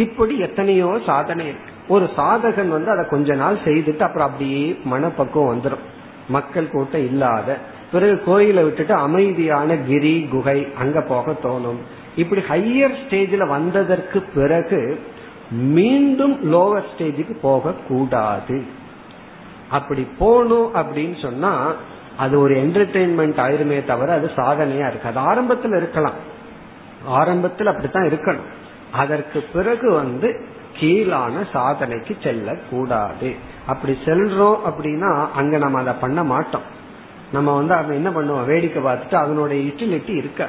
[0.04, 1.70] இப்படி எத்தனையோ சாதனை இருக்கு.
[1.94, 5.86] ஒரு சாதகன் வந்து அதை கொஞ்ச நாள் செய்துட்டு அப்புறம் அப்படியே மனப்பக்குவம் வந்துடும்
[6.36, 7.56] மக்கள் கூட்டம் இல்லாத.
[7.92, 11.80] பிறகு கோயிலை விட்டுட்டு அமைதியான கிரி குகை அங்க போக தோணும்.
[12.22, 14.80] இப்படி ஹையர் ஸ்டேஜில் வந்ததற்கு பிறகு
[15.76, 18.58] மீண்டும் லோவர் ஸ்டேஜுக்கு போக கூடாது
[19.78, 21.52] அப்படி போகணும் அப்படின்னு சொன்னா
[22.20, 25.08] அது ஒரு என்டர்டெயின்மெண்ட் ஆயிருமே தவிர அது சாதனையா இருக்கு.
[25.08, 26.18] அது ஆரம்பத்தில் இருக்கலாம்.
[27.04, 28.48] ஆரம்பத்தில் அப்படித்தான் இருக்கணும்.
[28.92, 30.28] அதற்கு பிறகு வந்து
[30.78, 33.30] கீழான சாதனைக்கு செல்ல கூடாது
[33.66, 36.66] அப்படி செல்றோம் அப்படின்னா அங்க நம்ம அதை பண்ண மாட்டோம்.
[37.32, 38.44] நம்ம வந்து அவன் என்ன பண்ணுவோம்?
[38.44, 40.48] வேடிக்கை பார்த்துட்டு அதனுடைய யூட்டிலிட்டி இருக்க.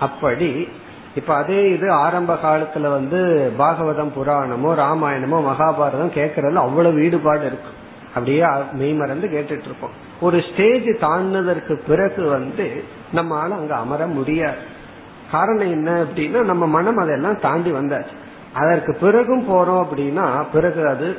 [0.00, 0.68] அப்படி
[1.14, 3.20] இப்ப அதே இது ஆரம்ப காலத்துல வந்து
[3.58, 7.75] பாகவதம் புராணமோ ராமாயணமோ மகாபாரதம் கேட்கறதுல அவ்வளவு ஈடுபாடு இருக்கும்
[8.16, 14.56] அப்படியே மெய்மறந்து கேட்டுட்டு இருப்போம் ஒரு ஸ்டேஜ் தாண்டினதற்கு பிறகு வந்து நம்மளால அங்க அமர முடியாது.
[15.30, 18.14] காரணம் என்ன அப்படின்னா நம்ம மனம் அதெல்லாம் தாண்டி வந்தாச்சு.
[18.52, 21.16] அதற்கு பிறகும் போறோம் அப்படின்னா பிறகு அது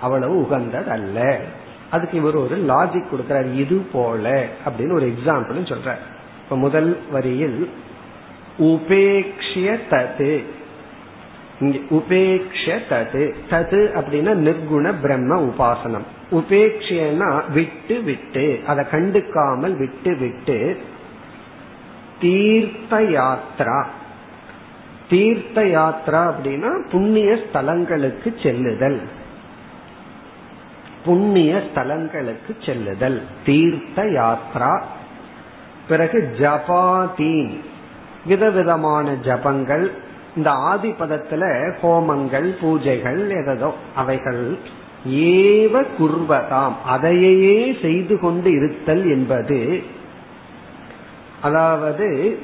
[0.00, 1.40] அவ்வளவு உகந்தது அல்ல
[1.90, 5.94] அதுக்கு இவர் ஒரு லாஜிக் கொடுக்கிறார் இது போல அப்படின்னு ஒரு எக்ஸாம்பிள் சொல்ற
[6.44, 7.70] இப்ப முதல் வரியில்
[8.58, 10.44] உபேக்ஷிய தது.
[11.60, 13.34] உபேக்ஷ தது.
[13.50, 16.06] தது அப்படின்னா நிர்குண பிரம்ம உபாசனம்.
[16.30, 20.80] உபேக்ஷனா விட்டு விட்டு அதை கண்டுக்காமல் விட்டு விட்டு
[22.20, 23.84] தீர்த்த யாத்ரா
[25.10, 29.00] தீர்த்த யாத்ரா அப்படின்னா புண்ணிய ஸ்தலங்களுக்கு செல்லுதல்.
[31.04, 33.22] புண்ணிய ஸ்தலங்களுக்கு செல்லுதல்.
[33.44, 34.82] தீர்த்த யாத்ரா
[35.88, 37.56] பிறகு ஜபாதீன்.
[38.26, 39.90] விதவிதமான ஜபங்கள்.
[40.36, 44.58] இந்த ஆதி பதத்துல ஹோமங்கள் பூஜைகள் எதோ அவைகள்.
[45.06, 46.74] ஏவ குர்வதாம்.
[46.84, 49.82] அதையே செய்து கொண்டு இருத்தல் என்பது
[51.40, 52.38] அதாவது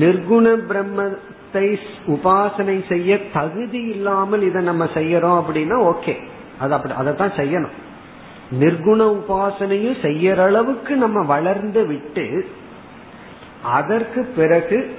[0.00, 6.14] நிர்குண பிரம்மத்தை உபாசனை செய்ய தகுதி இல்லாமல் இதை நம்ம செய்யறோம் அப்படின்னா ஓகே.
[6.58, 7.76] அது அப்படி அதை தான் செய்யணும்.
[8.60, 12.46] நிர்குண உபாசனையும் செய்யற அளவுக்கு நம்ம வளர்ந்து விட்டு
[13.62, 14.96] அதற்கு பிறகு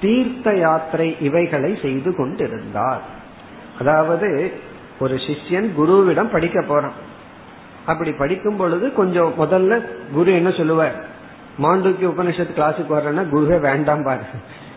[0.00, 3.02] தீர்த்த யாத்திரை இவைகளை செய்து கொண்டிருந்தார்.
[3.78, 4.52] அதாவது
[5.00, 7.12] ஒரு சிஷ்யன் குருவிடம் படிக்க போறான்.
[7.86, 11.04] அப்படி படிக்கும் பொழுது கொஞ்சம் முதல்ல குரு என்ன சொல்லுவார்?
[11.62, 14.20] மாண்டூக்கிய உபனிஷத்து கிளாஸுக்கு வர்றேன்னா குருவே வேண்டாம் பாரு.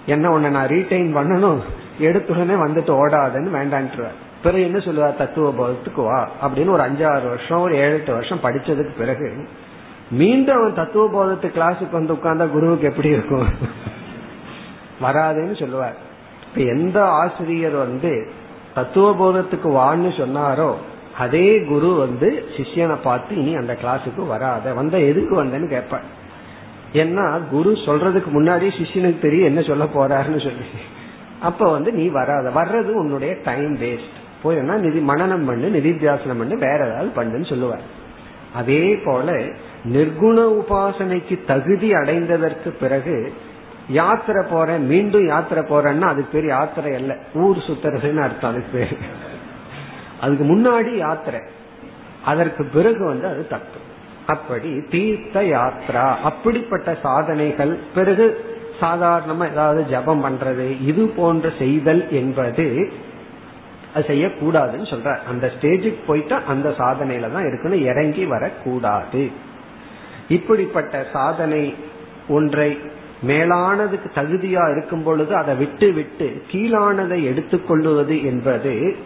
[0.05, 1.59] என்ன உன்னை நான் ரீடைன் பண்ணணும்?
[1.99, 4.15] எடுத்த உடனே வந்துட்டு ஓடாதுன்னு வேண்டான்ட்டுருவார்.
[4.43, 5.15] பிறகு என்ன சொல்லுவார்?
[5.15, 6.29] தத்துவ போதத்துக்கு வா.
[6.43, 9.47] அப்படின்னு ஒரு அஞ்சாறு வருஷம் ஒரு ஏழு எட்டு வருஷம் படிச்சதுக்கு பிறகு
[10.11, 13.47] மீண்டும் அவன் தத்துவ போதத்து கிளாஸுக்கு வந்து உட்கார்ந்தா குருவுக்கு எப்படி இருக்கும்?
[15.01, 15.95] வராதுன்னு சொல்லுவார்.
[16.47, 18.31] இப்ப எந்த ஆசிரியர் வந்து
[18.77, 20.71] தத்துவ போதத்துக்கு வான்னு சொன்னாரோ
[21.23, 24.73] அதே குரு வந்து சிஷியனை பார்த்து இனி அந்த கிளாஸுக்கு வராத.
[24.79, 26.05] வந்த எதுக்கு வந்தேன்னு கேட்பார்.
[27.01, 30.67] ஏன்னா குரு சொல்றதுக்கு முன்னாடி சிஷியனுக்கு தெரியும் என்ன சொல்ல போறாருன்னு சொல்லி.
[31.39, 32.51] அப்ப வந்து நீ வராத.
[32.59, 37.85] வர்றது உன்னுடைய டைம் வேஸ்ட் போயிருந்தா நிதி மனநம் பண்ணு நிதித்தியாசனம் பண்ணு வேற ஏதாவது பண்ணுன்னு சொல்லுவார்.
[38.59, 39.27] அதே போல
[39.95, 43.17] நிர்குண உபாசனைக்கு தகுதி அடைந்ததற்கு பிறகு
[43.89, 47.17] யாத்திரை போறேன் மீண்டும் யாத்திரை போறேன்னா அதுக்கு பேர் யாத்திரை அல்ல.
[47.33, 48.97] ஊர் சுத்துறதுன்னு அர்த்தம் அதுக்கு பேர்.
[50.21, 51.39] அதுக்கு முன்னாடி யாத்திரை.
[52.25, 53.79] அதற்கு பிறகு வந்து அது தப்பு.
[54.27, 57.77] அப்படி தீர்த்த யாத்ரா அப்படிப்பட்ட சாதனைகள்.
[57.95, 62.91] பிறகு சாதாரணமா ஏதாவது ஜபம் பண்றது இது போன்ற செய்தல் என்பது
[63.95, 69.31] அது செய்யக்கூடாதுன்னு சொல்ற அந்த ஸ்டேஜுக்கு போயிட்டா அந்த சாதனையில தான் இருக்கணும் இறங்கி வரக்கூடாது.
[70.27, 71.75] இப்படிப்பட்ட சாதனை
[72.27, 72.79] ஒன்றை
[73.25, 78.97] மேலானதுக்கு தகுதியா இருக்கும் பொழுது அதை விட்டு விட்டு கீழானதை எடுத்துக்கொள்ளுவது என்பது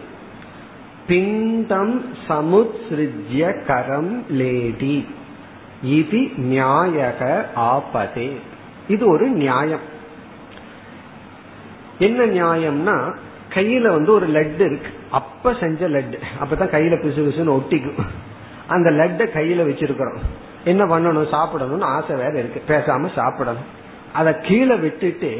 [1.06, 5.06] பிண்டம் சமுத்ய கரம் லேடி.
[5.82, 8.36] இது நியாயக ஆபதே.
[8.88, 9.90] இது ஒரு நியாயம்.
[11.98, 13.14] என்ன நியாயம்னா
[13.54, 14.90] கையில வந்து ஒரு லட்டு இருக்கு.
[15.10, 16.18] அப்ப செஞ்ச லட்டு.
[16.40, 18.06] அப்பதான் கையில பிசு பிசுன்னு ஒட்டிக்கும்.
[18.66, 20.18] அந்த லட்டை கையில வச்சிருக்கிறோம்.
[20.64, 21.26] என்ன பண்ணணும்?
[21.32, 22.62] சாப்பிடணும்னு ஆசை வேற இருக்கு.
[22.68, 23.80] பேசாம சாப்பிடணும்.
[24.12, 25.30] அதை கீழே விட்டுட்டு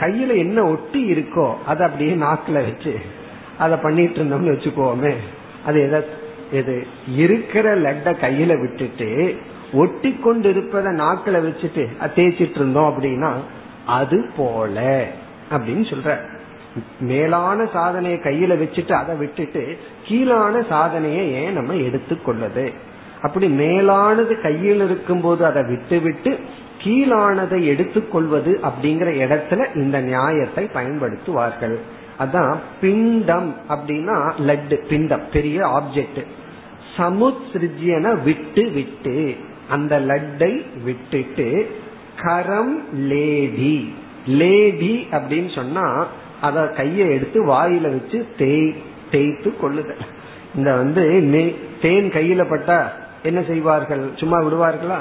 [0.00, 2.94] கையில என்ன ஒட்டி இருக்கோ அதை அப்படியே நாக்குல வச்சு
[3.58, 5.14] அதை பண்ணிட்டு இருந்தோம்னு வச்சுக்கோமே.
[5.66, 6.00] அது எதை
[6.52, 6.86] எது?
[7.16, 9.08] இருக்கிற லெட்டை கையில விட்டுட்டு
[9.72, 11.84] ஒட்டி கொண்டு இருப்பத நாக்கில வச்சுட்டு
[12.16, 13.30] தேய்ச்சிட்டு இருந்தோம் அப்படின்னா
[13.86, 15.06] அது போல
[15.50, 16.12] அப்படின்னு சொல்ற.
[17.00, 19.62] மேலான சாதனையை கையில வச்சுட்டு அதை விட்டுட்டு
[20.04, 22.66] கீழான சாதனையை ஏன் நம்ம எடுத்துக்கொள்ளது
[23.22, 26.32] அப்படி மேலானது கையில் இருக்கும் போது அதை விட்டு விட்டு
[26.84, 31.76] கீழானதை எடுத்துக்கொள்வது அப்படிங்கிற இடத்துல இந்த நியாயத்தை பயன்படுத்துவார்கள்.
[32.18, 34.16] அதான் பிண்டம் அப்படின்னா
[34.48, 36.20] லட்டு பிண்டம் பெரிய ஆப்ஜெக்ட்
[36.96, 39.36] சமுத்ரிஜியன விட்டு விட்டு
[39.70, 40.52] அந்த லட்டை
[40.84, 41.48] விட்டுட்டு
[42.20, 43.94] கரம் லேடி
[44.26, 45.86] லேடி அப்படின்னு சொன்னா
[46.40, 48.74] அத கையை எடுத்து வாயில வச்சு தேய்
[49.10, 50.04] தேய்த்து கொள்ளுதல்.
[50.56, 51.02] இந்த வந்து
[51.82, 52.78] தேன் கையில பட்டா
[53.22, 54.04] என்ன செய்வார்கள்?
[54.14, 54.98] சும்மா விடுவார்களா?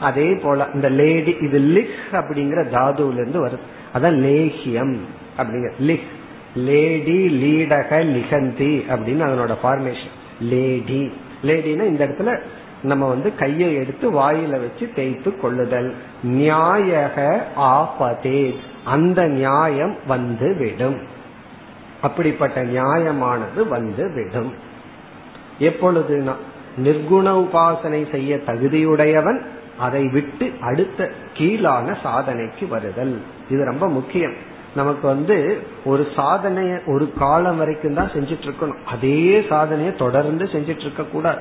[0.00, 3.58] அதே போல இந்த லேடி இது லிக் அப்படிங்கிற தாதுல இருந்து வருது.
[3.94, 4.96] அதான் லேஹியம்
[5.38, 6.06] அப்படிங்கிற லிக்
[6.54, 11.12] லேடி லீடக லிகந்தி அப்படின்னு அதனோட ஃபார்மேஷன் லேடி.
[11.42, 12.40] லேடினா இந்த இடத்துல
[12.82, 15.94] நம்ம வந்து கையை எடுத்து வாயில வச்சு தேய்த்து கொள்ளுதல்.
[16.26, 18.54] நியாயக ஆபதே.
[18.84, 21.00] அந்த நியாயம் வந்து விடும்.
[22.00, 24.54] அப்படிப்பட்ட நியாயமானது வந்து விடும்.
[25.60, 26.32] எப்பொழுதுனா
[26.84, 29.40] நிர்குண உபாசனை செய்ய தகுதியுடையவன்
[29.78, 33.20] அதை விட்டு அடுத்த கீழான சாதனைக்கு வருதல்.
[33.50, 34.34] இது ரொம்ப முக்கியம்.
[34.76, 41.02] நமக்கு வந்து ஒரு சாதனைய ஒரு காலம் வரைக்கும் தான் செஞ்சிட்டு இருக்கணும் அதே சாதனையை தொடர்ந்து செஞ்சிட்டு இருக்க
[41.02, 41.40] கூடாது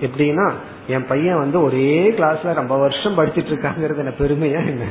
[0.00, 0.52] எப்படின்னா
[0.88, 4.84] என் பையன் வந்து ஒரே கிளாஸ்ல ரொம்ப வருஷம் படிச்சிட்டு இருக்காங்கிறது என்ன பெருமையா என்ன?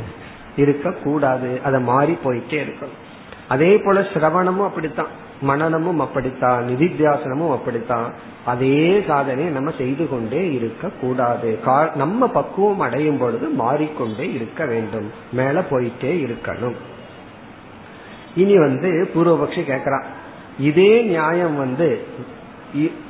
[0.58, 3.00] இருக்க கூடாது அதை மாறி போயிட்டே இருக்கணும்.
[3.48, 5.08] அதே போல சிரவணமும் அப்படித்தான்.
[5.42, 8.14] மனநமும் அப்படித்தான் நிதித்தியாசனமும் அப்படித்தான்.
[8.46, 11.60] அதே சாதனையை நம்ம செய்து கொண்டே இருக்க கூடாது.
[11.96, 15.12] நம்ம பக்குவம் அடையும் பொழுது மாறிக்கொண்டே இருக்க வேண்டும்.
[15.32, 16.76] மேல போயிட்டே இருக்கணும்.
[18.36, 20.04] இனி வந்து பூர்வபக்ஷி கேக்குறான்
[20.60, 22.04] இதே நியாயம் வந்து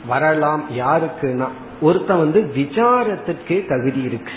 [0.07, 1.47] வரலாம் யாருக்குன்னா
[1.81, 4.31] ஒருத்தன் வந்து விசாரத்திற்கே தகுதி இருக்கு.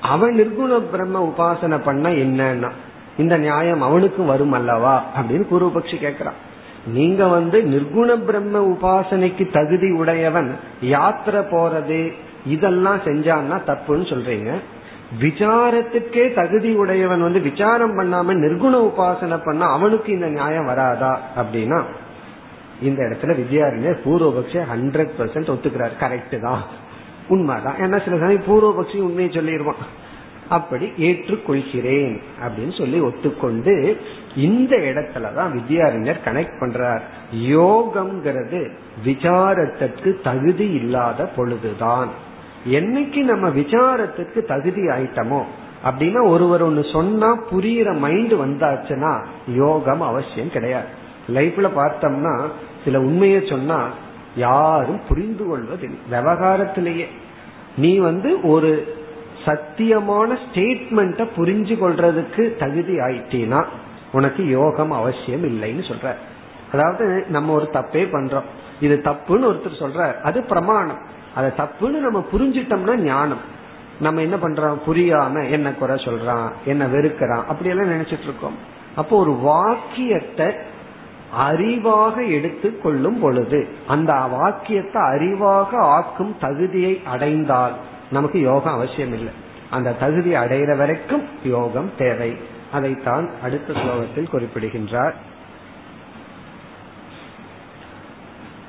[0.00, 2.70] அவன் நிர்குண பிரம்ம உபாசனை பண்ண என்னன்னா
[3.18, 5.04] இந்த நியாயம் அவனுக்கும் வரும் அல்லவா?
[5.16, 6.38] அப்படின்னு பூர்வபக்ஷி கேக்குறான்
[6.86, 12.12] நீங்க வந்து நிர்குண பிரம்ம உபாசனைக்கு தகுதி உடையவன் யாத்திரை போறது
[12.46, 14.52] இதெல்லாம் செஞ்சான்னா தப்புன்னு சொல்றீங்க.
[15.20, 21.82] விசாரத்துக்கே தகுதி உடையவன் வந்து விசாரம் பண்ணாம நிர்குண உபாசனை பண்ண அவனுக்கு இந்த நியாயம் வராதா அப்படின்னா
[22.82, 25.90] இந்த இடத்துல வித்யாரண்யர் பூர்வபக்ஷ ஹண்ட்ரட் பர்சன்ட் ஒத்துக்கிறார்.
[26.00, 26.62] கரெக்ட் தான்.
[27.28, 27.74] உண்மைதான்.
[27.74, 29.84] ஏன்னா சில சமயம் பூர்வபக்ஷி உண்மையை சொல்லிடுவான்
[30.48, 33.96] அப்படி ஏற்றுக்கொள்கிறேன் அப்படின்னு சொல்லி ஒத்துக்கொண்டு
[34.36, 37.00] இந்த இடத்துலதான் வித்யாரண்யர் கனெக்ட் பண்றார்.
[37.36, 38.70] யோகம்ங்கிறது
[39.04, 42.08] விசாரத்திற்கு தகுதி இல்லாத பொழுதுதான்.
[42.70, 45.42] என்னைக்கு நம்ம விசாரத்திற்கு தகுதி ஆயிட்டமோ
[45.84, 50.86] அப்படின்னா ஒருவர் ஒன்னு சொன்னா புரியுற மைண்ட் வந்தாச்சுன்னா யோகம் அவசியம் கிடையாது.
[51.34, 52.42] லைஃப்ல பார்த்தோம்னா
[52.84, 53.88] சில உண்மையை சொன்னா
[54.36, 57.06] யாரும் புரிந்து கொள்வது விவகாரத்திலேயே.
[57.76, 58.94] நீ வந்து ஒரு
[59.46, 63.64] சத்தியமான ஸ்டேட்மெண்ட்டை புரிஞ்சு கொள்றதுக்கு தகுதி ஆயிட்டீனா
[64.12, 66.14] உனக்கு யோகம் அவசியம் இல்லைன்னு சொல்ற.
[66.72, 68.48] அதாவது நம்ம ஒரு தப்பே பண்றோம்.
[68.80, 70.98] இது தப்புன்னு ஒருத்தர் சொல்ற அது பிரமாணம்.
[71.34, 73.54] அதை தப்புன்னு நம்ம புரிஞ்சிட்டோம்னா ஞானம்.
[74.00, 74.78] நம்ம என்ன பண்றோம்?
[74.86, 76.52] புரியாம என்ன குறை சொல்றான்?
[76.64, 77.44] என்ன வெறுக்கிறான்?
[77.44, 78.56] அப்படியெல்லாம் நினைச்சிட்டு இருக்கோம்.
[78.96, 80.46] அப்போ ஒரு வாக்கியத்தை
[81.48, 87.72] அறிவாக எடுத்து கொள்ளும் பொழுது அந்த வாக்கியத்தை அறிவாக ஆக்கும் தகுதியை அடைந்தால்
[88.11, 89.33] நமக்கு யோகம் அவசியம் இல்லை
[89.69, 92.37] அந்த தகுதி அடைகிற வரைக்கும் யோகம் தேவை
[92.71, 95.15] அதைத்தான் அடுத்த ஸ்லோகத்தில் குறிப்பிடுகின்றார்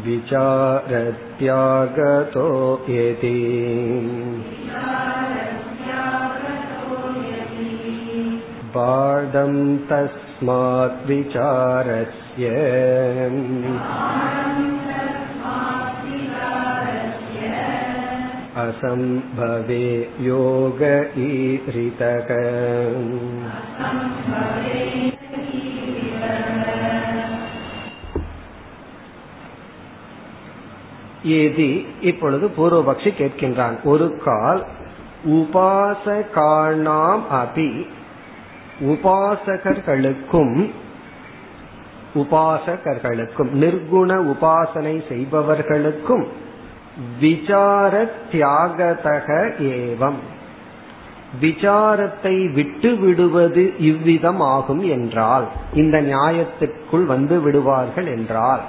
[0.08, 1.06] विचारत्यागतो
[2.88, 3.34] यति
[8.76, 9.54] बाढं
[9.90, 12.48] तस्मात् विचारस्य
[18.64, 19.86] असम्भवे
[20.20, 20.82] योग
[21.28, 22.30] ईरितक
[31.29, 33.75] ஏதி இப்பொழுது பூர்வபக்ஷி கேட்கின்றான்.
[33.83, 34.61] ஒரு கால்
[35.27, 37.71] உபாசகானாம் அபி
[38.81, 40.55] உபாசகர்களுக்கும்
[42.15, 46.25] உபாசகர்களுக்கும் நிர்குண உபாசனை செய்பவர்களுக்கும்
[47.19, 47.93] விசார
[48.31, 49.27] தியாகதக
[49.73, 50.19] ஏவம்.
[51.41, 58.63] விசாரத்தை விட்டு விடுவது இவ்விதம் ஆகும் என்றால் இந்த நியாயத்திற்குள் வந்து விடுவார்கள் என்றால்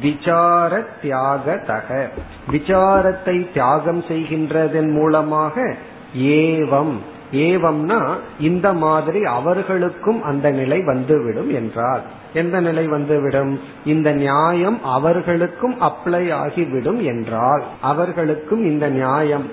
[0.00, 2.08] விசார தியாகதக
[2.50, 5.76] விசாரத்தை தியாகம் செய்கின்றதன் மூலமாக
[6.18, 6.96] ஏவம்.
[7.32, 12.02] ஏவம்னா இந்த மாதிரி அவர்களுக்கும் அந்த நிலை வந்துவிடும் என்றார்.
[12.32, 13.60] எந்த நிலை வந்துவிடும்?
[13.84, 17.62] இந்த நியாயம் அவர்களுக்கும் அப்ளை ஆகிவிடும் என்றால்.
[17.80, 19.50] அவர்களுக்கும் இந்த நியாயம்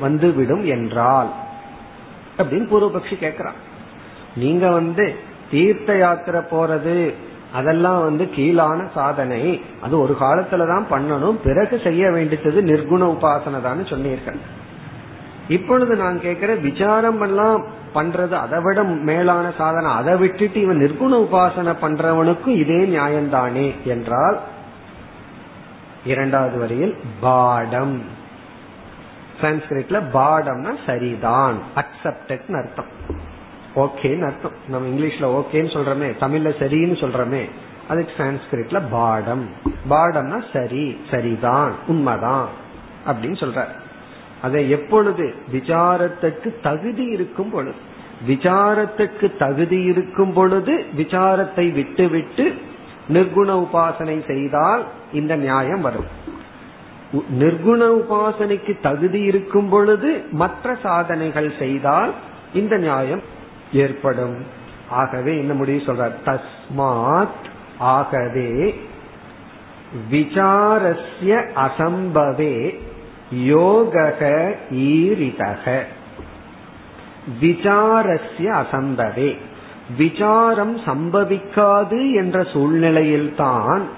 [0.00, 1.30] வந்துவிடும் என்றால்.
[2.38, 3.58] அப்படின்னு பூர்வபக்ஷி கேக்குறான்.
[4.36, 5.14] நீங்க வந்து
[5.50, 7.14] தீர்த்த யாத்திரை போறது
[7.52, 9.62] அதெல்லாம் வந்து கீழான சாதனை.
[9.82, 11.38] அது ஒரு காலத்துலதான் பண்ணணும்.
[11.44, 14.64] பிறகு செய்ய வேண்டியது நிர்குண உபாசனை தான் சொன்னீர்கள்.
[15.48, 21.74] இப்பொழுது நான் கேட்கிற விசாரம் எல்லாம் பண்றது அதை விட மேலான சாதனை அதை விட்டுட்டு இவன் நிர்குண உபாசனை
[21.82, 24.38] பண்றவனுக்கும் இதே நியாயம்தானே என்றால்
[26.04, 28.02] இரண்டாவது வரியில் பாடம்.
[29.40, 31.54] சான்ஸ்கிரிட்ல பாடம்னா சரிதான்.
[31.76, 33.24] அக்செப்டட் அர்த்தம்.
[33.76, 34.56] ஓகேன்னு அர்த்தம்.
[34.68, 37.42] நம்ம இங்கிலீஷ்ல ஓகேன்னு சொல்றோமே தமிழ்ல சரின்னு சொல்றோமே
[37.88, 39.48] அதுக்கு சான்ஸ்கிரிட்ல பாடம்.
[39.90, 42.48] பாடம்னா சரி சரிதான் உண்மைதான்
[43.06, 43.66] அப்படின்னு சொல்ற
[44.42, 45.34] அதை எப்பொழுது?
[45.52, 47.78] விசாரத்துக்கு தகுதி இருக்கும் பொழுது.
[48.28, 52.44] விசாரத்துக்கு தகுதி இருக்கும் பொழுது விசாரத்தை விட்டு விட்டு
[53.08, 56.08] நிர்குண உபாசனை செய்தால் இந்த நியாயம் வரும்.
[57.38, 62.12] நிர்குண உபாசனைக்கு தகுதி இருக்கும் பொழுது மற்ற சாதனைகள் செய்தால்
[62.54, 63.22] இந்த நியாயம்
[63.72, 64.44] ஏற்படும்.
[64.90, 67.44] ஆகவே என்ன முடிவு சொல்ற தஸ்மாத்
[67.78, 68.80] ஆகவே
[70.10, 72.78] விசாரஸ்ய அசம்பவே
[73.34, 75.82] யோகக ஈரிதக.
[77.40, 79.36] விசாரஸ்ய அசம்பவே.
[79.96, 83.88] விசாரம் சம்பவிக்காது என்ற சூழ்நிலையில்தான்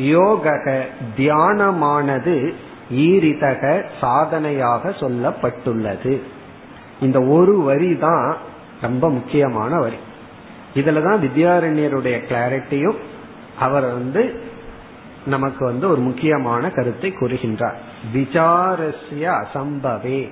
[0.00, 0.84] யோகக
[1.16, 2.54] தியானமானது
[2.92, 6.20] ஈரிதக சாதனையாக சொல்லப்பட்டுள்ளது.
[7.00, 8.36] இந்த ஒரு வரி தான்
[8.80, 9.96] ரொம்ப முக்கியமான வரி
[10.74, 12.96] இதுலதான் வித்யாரண்யருடைய கிளாரிட்டியும்
[13.58, 14.40] அவர் வந்து
[15.26, 17.74] நமக்கு வந்து ஒரு முக்கியமான கருத்தை கூறுகின்றார்.
[18.14, 20.30] விசாரஸ்ய அசம்பவே.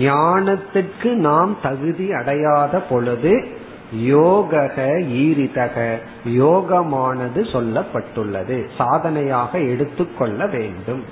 [0.00, 3.48] ஞானத்துக்கு நாம் தகுதி அடையாத பொழுது
[3.96, 5.98] யோகக ஈரிதக.
[6.28, 8.68] யோகமானது சொல்லப்பட்டுள்ளது.
[8.76, 11.04] சாதனையாக எடுத்துக்கொள்ள வேண்டும்.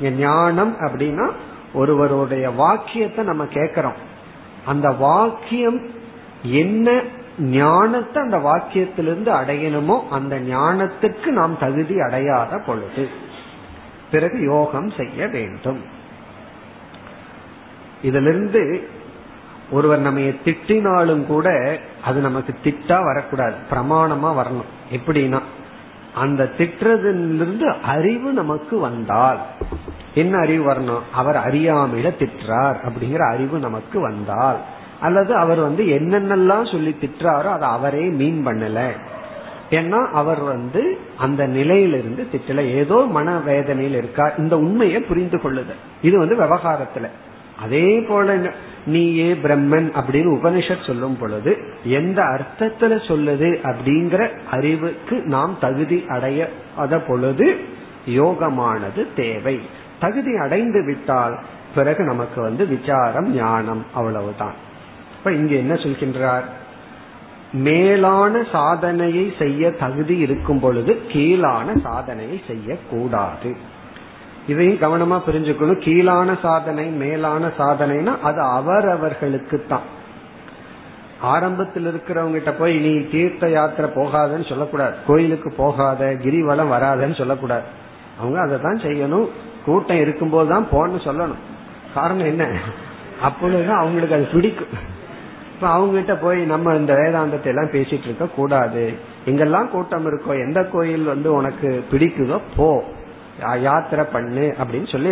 [0.00, 1.30] ஞானம் அப்படின்னா
[1.74, 4.07] ஒருவருடைய வாக்கியத்தை நம்ம கேட்கிறோம்.
[4.68, 5.80] அந்த வாக்கியம்
[6.62, 6.88] என்ன
[7.38, 13.04] ஞானத்தை அந்த வாக்கியத்திலிருந்து அடையணுமோ அந்த ஞானத்துக்கு நாம் தகுதி அடையாத பொழுது
[14.10, 15.80] பிறகு யோகம் செய்ய வேண்டும்.
[18.02, 18.62] இதிலிருந்து
[19.70, 21.48] ஒருவர் நம்ம திட்டினாலும் கூட
[22.04, 24.70] அது நமக்கு திட்டா வரக்கூடாது பிரமாணமா வரணும்.
[24.96, 25.40] எப்படின்னா
[26.14, 29.40] அந்த திட்டுறதிலிருந்து அறிவு நமக்கு வந்தால்
[30.18, 31.04] என்ன அறிவு வரணும்?
[31.12, 34.58] அவர் அறியாமையில திட்டுறார் அப்படிங்கிற அறிவு நமக்கு வந்தால்
[35.00, 38.90] அல்லது அவர் வந்து என்னென்னலாம் சொல்லி திட்டுறாரோ அதை அவரே மீன் பண்ணல.
[39.70, 42.58] ஏன்னா அவர் வந்து அந்த நிலையிலிருந்து திட்டல.
[42.58, 44.34] ஏதோ மன வேதனையில் இருக்கார்.
[44.38, 45.74] இந்த உண்மையை புரிந்து கொள்ளுது.
[46.02, 47.08] இது வந்து விவகாரத்துல.
[47.62, 48.36] அதே போல
[48.86, 56.98] நீயே பிரம்மன் அப்படின்னு உபனிஷத் சொல்லும் பொழுது எந்த அர்த்தத்துல சொல்லுது அப்படிங்கிற அறிவுக்கு நாம் தகுதி அடைய அத
[56.98, 57.56] பொழுது
[58.08, 59.60] யோகமானது தேவை.
[60.00, 61.38] தகுதி அடைந்து விட்டால்
[61.74, 64.56] பிறகு நமக்கு வந்து விசாரம் ஞானம் அவ்வளவுதான்.
[65.18, 66.42] இப்ப இங்க என்ன சொல்கின்றார்?
[67.52, 73.56] மேலான சாதனையை செய்ய தகுதி இருக்கும் பொழுது கீழான சாதனையை செய்யக்கூடாது.
[74.46, 75.78] இதையும் கவனமா புரிஞ்சுக்கணும்.
[75.78, 79.96] கீழான சாதனை மேலான சாதனைனா அது அவரவர்களுக்கு தான்
[81.20, 84.94] ஆரம்பத்தில் இருக்கிறவங்கிட்ட போய் நீ தீர்த்த யாத்திரை போகாதன்னு சொல்லக்கூடாது.
[85.06, 87.64] கோயிலுக்கு போகாத கிரிவலம் வராதன்னு சொல்லக்கூடாது.
[88.18, 89.28] அவங்க அதை தான் செய்யணும்.
[89.64, 91.42] கூட்டம் இருக்கும்போது தான் போன்னு சொல்லணும்.
[91.94, 92.46] காரணம் என்ன?
[93.22, 94.74] அப்பொழுது அவங்களுக்கு அது பிடிக்கும்.
[95.54, 98.94] இப்ப அவங்க கிட்ட போய் நம்ம இந்த வேதாந்தத்தை எல்லாம் பேசிட்டு இருக்க கூடாது.
[99.26, 102.84] எங்கெல்லாம் கூட்டம் இருக்கோ எந்த கோயில் வந்து உனக்கு பிடிக்குதோ போ.
[103.60, 105.10] யாத்திரை பண்ணு அப்படின்னு சொல்லி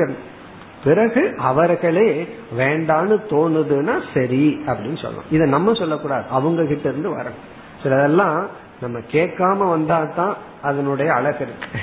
[0.84, 2.28] பிறகு அவர்களே
[2.59, 5.30] வேண்டான்னு தோணுதுன்னா சரி அப்படின்னு சொல்லணும்.
[5.30, 6.24] இதை நம்ம சொல்லக்கூடாது.
[6.30, 7.42] அவங்க கிட்ட இருந்து வரணும்.
[7.82, 8.47] சிலதெல்லாம்
[8.80, 11.78] நம்ம கேட்காம வந்தா தான் அதனுடைய அழகு இருக்கு.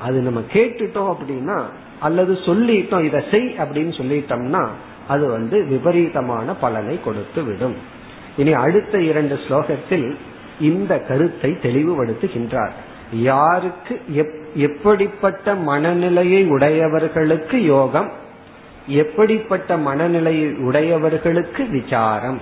[0.00, 1.58] அது நம்ம கேட்டுட்டோம் அப்படின்னா
[2.00, 4.68] அல்லது சொல்லிட்டோம் இதை செய் அப்படின்னு சொல்லிட்டோம்னா
[5.08, 7.76] அது வந்து விபரீதமான பலனை கொடுத்து விடும்.
[8.36, 10.16] இனி அடுத்த இரண்டு ஸ்லோகத்தில்
[10.60, 12.70] இந்த கருத்தை தெளிவுபடுத்துகின்றார்.
[13.12, 14.02] யாருக்கு
[14.54, 18.12] எப்படிப்பட்ட மனநிலையை உடையவர்களுக்கு யோகம்
[18.86, 22.40] எப்படிப்பட்ட மனநிலையை உடையவர்களுக்கு விசாரம்.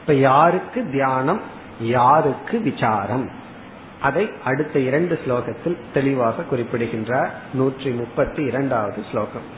[0.00, 1.40] இப்ப யாருக்கு தியானம்
[1.80, 3.37] யாருக்கு விசாரம்?
[4.01, 9.49] அதை அடுத்த இரண்டு ஸ்லோகத்தில் தெளிவாக குறிப்பிடுகின்றார் நூற்றி முப்பத்தி இரண்டாவது ஸ்லோகம்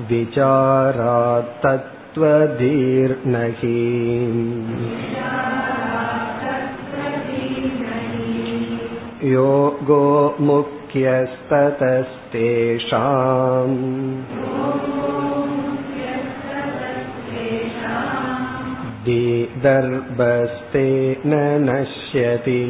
[0.10, 1.68] विचारात्
[9.36, 10.04] योगो
[10.48, 11.38] मुख्यस्ततस्तेषाम्
[19.08, 20.88] दीदर्भस्ते
[21.26, 21.34] न
[21.68, 22.62] नश्यति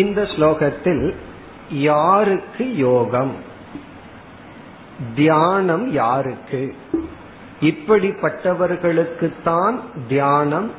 [0.00, 1.04] இந்த ஸ்லோகத்தில்
[1.88, 3.34] யாருக்கு யோகம்
[5.14, 6.62] தியானம் யாருக்கு
[7.63, 10.71] இப்படிப்பட்டவர்களுக்குத்தான் தியானம்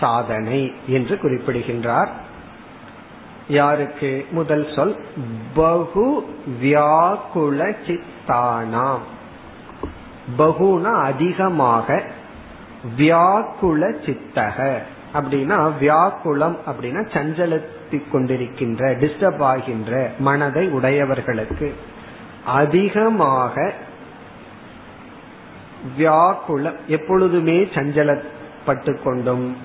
[0.00, 2.10] சாதனை என்று குறிப்பிடுகின்றார்.
[3.48, 4.26] யாருக்கு?
[4.30, 5.04] முதல் சொல்
[5.54, 8.98] பகு வியாக்குல சித்தானாம்.
[10.38, 12.04] பகுனா அதிகமாக
[12.98, 14.78] வியாக்குல சித்தக.
[15.14, 21.74] அப்படின்னா வியாக்குலம் அப்படின்னா சஞ்சலத்தி கொண்டிருக்கின்ற டிஸ்டர்ப் ஆகின்ற மனதை உடையவர்களுக்கு.
[22.46, 23.74] அதிகமாக
[25.96, 29.56] வியாக்குலம் எப்பொழுதுமே சஞ்சலப்பட்டு கொண்டும்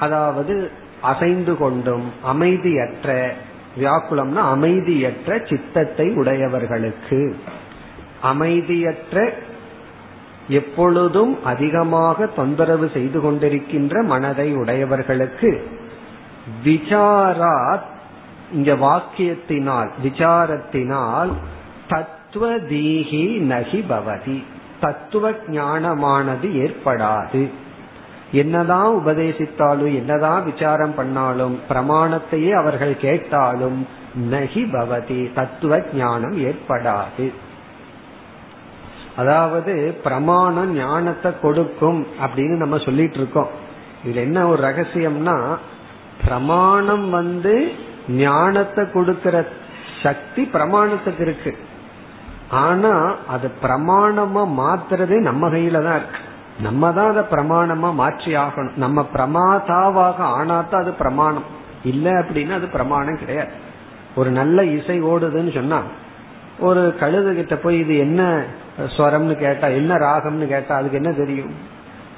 [0.00, 3.32] அதாவது அசைந்து கொண்டும் அமைதியற்ற
[3.78, 7.36] வியாக்குலம்னா அமைதியற்ற சித்தத்தை உடையவர்களுக்கு.
[8.22, 9.32] அமைதியற்ற
[10.48, 15.68] எப்பொழுதும் அதிகமாக தொந்தரவு செய்து கொண்டிருக்கின்ற மனதை உடையவர்களுக்கு
[16.64, 17.88] விசாராத்
[18.52, 21.30] இங்க வாக்கியத்தினால் விசாரத்தினால்
[21.88, 24.44] தத்துவ தீகி நகி பவதி.
[24.84, 27.42] தத்துவ ஞானமானது ஏற்படாது.
[28.42, 33.80] என்னதான் உபதேசித்தாலும் என்னதான் விசாரம் பண்ணாலும் பிரமாணத்தையே அவர்கள் கேட்டாலும்
[34.30, 37.26] நகி பவதி தத்துவ ஞானம் ஏற்படாது.
[39.16, 39.74] அதாவது
[40.04, 43.52] பிரமாணம் ஞானத்தை கொடுக்கும் அப்படின்னு நம்ம சொல்லிட்டு இருக்கோம்
[44.04, 45.36] இதுல என்ன ஒரு ரகசியம்னா
[46.24, 47.54] பிரமாணம் வந்து
[48.22, 49.36] ஞானத்தை கொடுக்கிற
[50.02, 51.52] சக்தி பிரமாணத்துக்கு இருக்கு.
[52.62, 52.94] ஆனா
[53.28, 56.20] அது பிரமாணமா மாத்துறதே நம்ம கையில தான் இருக்கு.
[56.60, 58.76] நம்ம தான் அதை பிரமாணமா மாற்றி ஆகணும்.
[58.76, 61.46] நம்ம பிரமாதாவாக ஆனாதான் அது பிரமாணம்.
[61.84, 63.52] இல்ல அப்படின்னா அது பிரமாணம் கிடையாது.
[64.16, 65.78] ஒரு நல்ல இசை ஓடுதுன்னு சொன்னா
[66.58, 68.20] ஒரு கழுது கிட்ட போய் இது என்ன
[68.96, 71.54] ஸ்வரம்னு கேட்டா என்ன ராகம்னு கேட்டா அதுக்கு என்ன தெரியும்?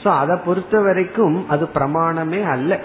[0.03, 2.81] சோ அதை பொறுத்த வரைக்கும் அது பிரமாணமே அல்ல.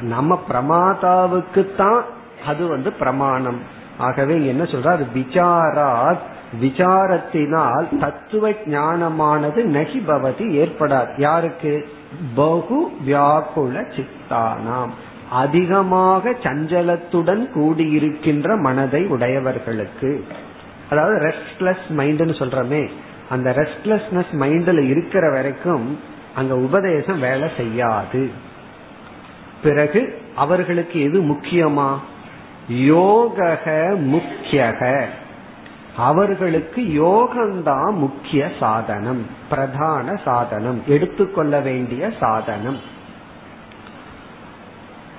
[0.00, 2.00] நம்ம பிரமாதாவுக்கு தான்
[2.46, 3.60] அது வந்து பிரமாணம்.
[3.98, 5.04] ஆகவே என்ன சொல்றாரு?
[5.14, 6.26] விசாராத்
[6.60, 11.20] விசாரத்தினால் தத்துவ ஞானமானது நகி பவதி ஏற்படாது.
[11.20, 11.88] யாருக்கு?
[12.34, 14.88] பகு வியாக்குல சித்தானாம்.
[15.30, 20.24] அதிகமாக சஞ்சலத்துடன் கூடியிருக்கின்ற மனதை உடையவர்களுக்கு.
[20.90, 22.88] அதாவது ரெஸ்ட்லெஸ் மைண்ட்னு சொல்றமே.
[23.28, 25.98] அந்த ரெஸ்ட்லெஸ்னஸ் மைண்ட்ல இருக்கிற வரைக்கும்
[26.34, 28.30] அங்க உபதேசம் வேலை செய்யாது.
[29.62, 31.96] பிறகு அவர்களுக்கு எது முக்கியமா?
[32.68, 33.58] யோக
[33.94, 35.04] முக்கியக
[36.06, 42.78] அவர்களுக்கு யோகம்தான் முக்கிய சாதனம் பிரதான சாதனம் எடுத்துக்கொள்ள வேண்டிய சாதனம்.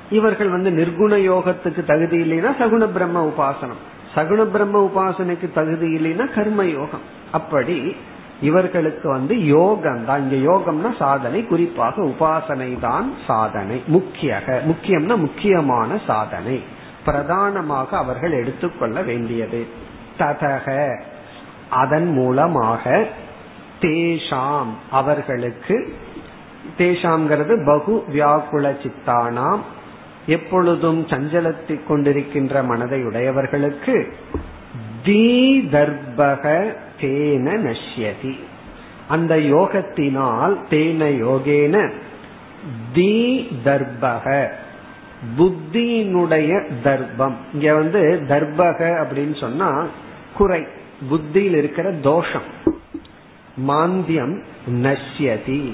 [0.09, 3.81] இவர்கள் வந்து நிர்குண யோகத்துக்கு தகுதி இல்லைன்னா சகுண பிரம்ம உபாசனம்.
[4.15, 7.03] சகுண பிரம்ம உபாசனைக்கு தகுதி இல்லைன்னா கர்ம யோகம்.
[7.31, 7.95] அப்படி
[8.41, 16.57] இவர்களுக்கு வந்து யோகம் தான் இங்க யோகம்னா சாதனை குறிப்பாக உபாசனை தான் சாதனை முக்கிய முக்கியம்னா முக்கியமான சாதனை.
[17.05, 19.87] பிரதானமாக அவர்கள் எடுத்துக்கொள்ள வேண்டியது.
[20.19, 20.67] ததக.
[21.69, 23.07] அதன் மூலமாக
[23.81, 25.75] தேஷாம் அவர்களுக்கு
[26.77, 29.63] தேஷாம்ங்கிறது பகு வியாக்குல சித்தானாம்
[30.25, 33.95] எப்பொழுதும் சஞ்சலத்தை கொண்டிருக்கின்ற மனதை உடையவர்களுக்கு
[35.05, 36.43] தீதர்பக
[37.01, 38.35] தேன நஷ்யதி.
[39.07, 41.75] அந்த யோகத்தினால் தேன யோகேன
[42.93, 43.13] தீ
[43.65, 44.47] தர்பக
[45.37, 46.51] புத்தியினுடைய
[46.83, 47.37] தர்பம்.
[47.53, 49.69] இங்க வந்து தர்பக அப்படின்னு சொன்னா
[50.39, 50.67] குறை
[51.09, 52.47] புத்தியில் இருக்கிற தோஷம்.
[53.67, 55.73] மாந்தியம் நஷ்யதி.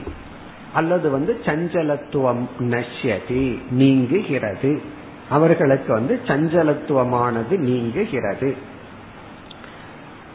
[0.74, 4.82] அல்லது வந்து சஞ்சலத்துவம் நஷ்யதி நீங்குகிறது.
[5.30, 8.56] அவர்களுக்கு வந்து சஞ்சலத்துவமானது நீங்குகிறது.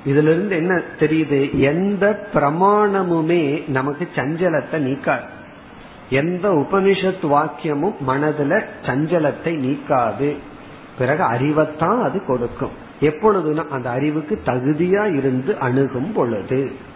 [0.07, 1.59] இதுல இருந்து என்ன தெரியுது?
[1.59, 5.29] எந்த பிரமாணமுமே நமக்கு சஞ்சலத்தை நீக்காது.
[6.11, 10.37] எந்த உபனிஷத் வாக்கியமும் மனதுல சஞ்சலத்தை நீக்காது.
[10.99, 12.89] பிறகு அறிவைத்தான் அது கொடுக்கும்.
[13.01, 16.89] எப்பொழுதுனா அந்த அறிவுக்கு தகுதியா இருந்து அணுகும் பொழுது.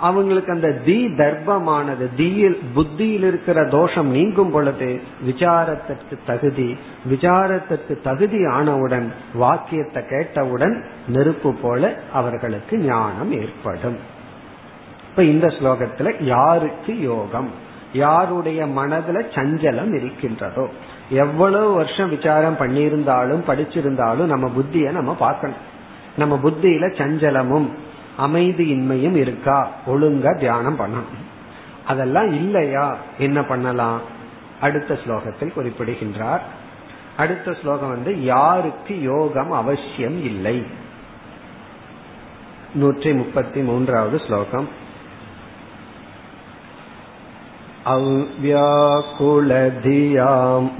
[0.00, 6.76] அவங்களுக்கு அந்த தி தர்ப்பமானது தீயில் புத்தியில் இருக்கிற தோஷம் நீங்கும் பொழுது விசாரத்திற்கு தகுதி
[7.10, 13.98] விசாரத்திற்கு தகுதி ஆனவுடன் வாக்கியத்தை கேட்டவுடன் நெருப்பு போல அவர்களுக்கு ஞானம் ஏற்படும்.
[15.10, 17.50] இப்ப இந்த ஸ்லோகத்துல யாருக்கு யோகம்?
[17.92, 20.68] யாருடைய மனதுல சஞ்சலம் இருக்கின்றதோ?
[21.10, 25.56] எவ்வளவு வருஷம் விசாரம் பண்ணியிருந்தாலும் படிச்சிருந்தாலும் நம்ம புத்திய நம்ம பார்க்கணும்.
[26.16, 27.68] நம்ம புத்தியில சஞ்சலமும்
[28.18, 29.70] அமைதியின்மையும் இருக்கா?
[29.86, 31.28] ஒழுங்கா தியானம் பண்ணணும்.
[31.86, 32.96] அதெல்லாம் இல்லையா?
[33.18, 34.00] என்ன பண்ணலாம்?
[34.60, 36.42] அடுத்த ஸ்லோகத்தில் குறிப்பிடுகின்றார்.
[37.16, 40.66] அடுத்த ஸ்லோகம் வந்து யாருக்கு யோகம் அவசியம் இல்லை?
[42.74, 44.68] நூற்றி முப்பத்தி மூன்றாவது ஸ்லோகம்.
[47.93, 48.61] अव्याकुलधियां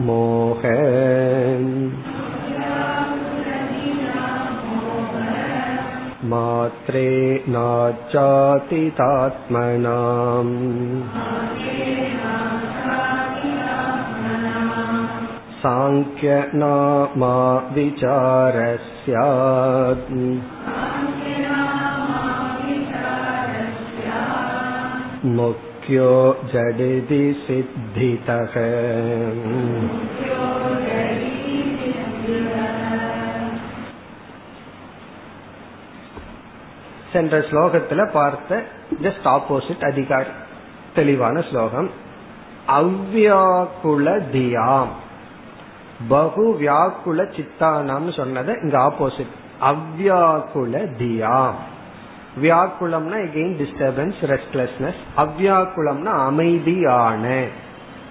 [0.06, 0.64] मोह
[6.32, 7.10] मात्रे
[7.56, 8.84] नाचातितात्मनाम्
[15.66, 17.36] साङ्ख्यनामा
[17.76, 18.96] विचारस्यात्
[25.91, 28.55] முக்கியோ ஜடிதி சித்திதக.
[37.13, 38.63] சென்ற ஸ்லோகத்துல பார்த்த
[39.03, 40.27] ஜஸ்ட் ஆப்போசிட் அதிகார்.
[40.95, 41.91] தெளிவான ஸ்லோகம்.
[42.69, 44.89] அவ்வியாக்குல தியாம்.
[46.09, 51.70] பகு வியாக்குல சித்தானாம் சொன்னதை இங்க ஆப்போசிட் அவ்வியாக்குல தியாம்.
[52.43, 57.45] வியாக்குலம்னா எகெயின் டிஸ்டர்பன்ஸ் ரெஸ்ட்லெஸ்னஸ் அவ்வியாக்குலம்னா அமைதியான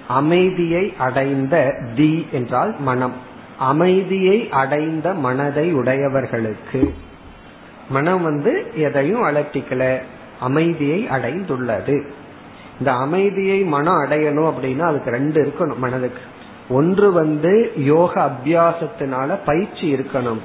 [0.08, 3.14] அமைதியை அடைந்த தி என்றால் மனம்.
[3.58, 6.94] அமைதியை அடைந்த மனதை உடையவர்களுக்கு
[7.90, 10.02] மனம் வந்து எதையும் அலட்டிக்கல
[10.40, 12.08] அமைதியை அடைந்துள்ளது.
[12.80, 16.22] இந்த அமைதியை மனம் அடையணும் அப்படின்னா அதுக்கு ரெண்டு இருக்கணும் மனதுக்கு.
[16.70, 20.40] ஒன்று வந்து யோக அபியாசத்தினால பயிற்சி இருக்கணும்.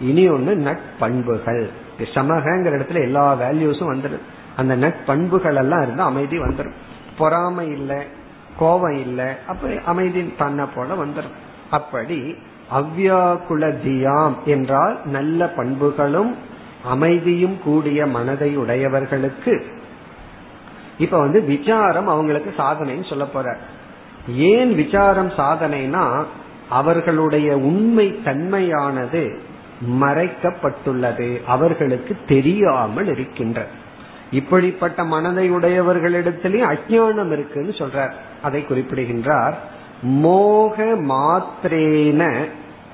[0.00, 1.68] இனி ஒன்று நட்பண்புகள்.
[2.04, 4.26] சமகங்கிற இடத்துல எல்லா வேல்யூஸும் வந்துடும்
[4.56, 6.74] அந்த நட்பண்புகள் எல்லாம் இருந்தா அமைதி வந்துடும்
[7.18, 7.96] பொறாமை இல்லை
[8.58, 11.36] கோபம் இல்லை அப்ப அமைதி தன்னை போல வந்துடும்
[11.70, 12.34] அப்படி
[12.74, 16.36] அவ்யாக்குல தியாம் என்றால் நல்ல பண்புகளும்
[16.84, 19.64] அமைதியும் கூடிய மனதை உடையவர்களுக்கு.
[20.98, 23.56] இப்ப வந்து விசாரம் அவங்களுக்கு சாதனைன்னு சொல்ல போற.
[24.28, 26.24] ஏன் விசாரம் சாதனைனா
[26.68, 29.40] அவர்களுடைய உண்மை தன்மையானது
[29.80, 31.44] மறைக்கப்பட்டுள்ளது.
[31.44, 33.66] அவர்களுக்கு தெரியாமல் இருக்கின்ற.
[34.30, 38.12] இப்படிப்பட்ட மனதை உடையவர்களிடத்திலேயும் அஜானம் இருக்குன்னு சொல்றார்.
[38.42, 39.58] அதை குறிப்பிடுகின்றார்.
[40.02, 42.48] மோக மாத்திரேன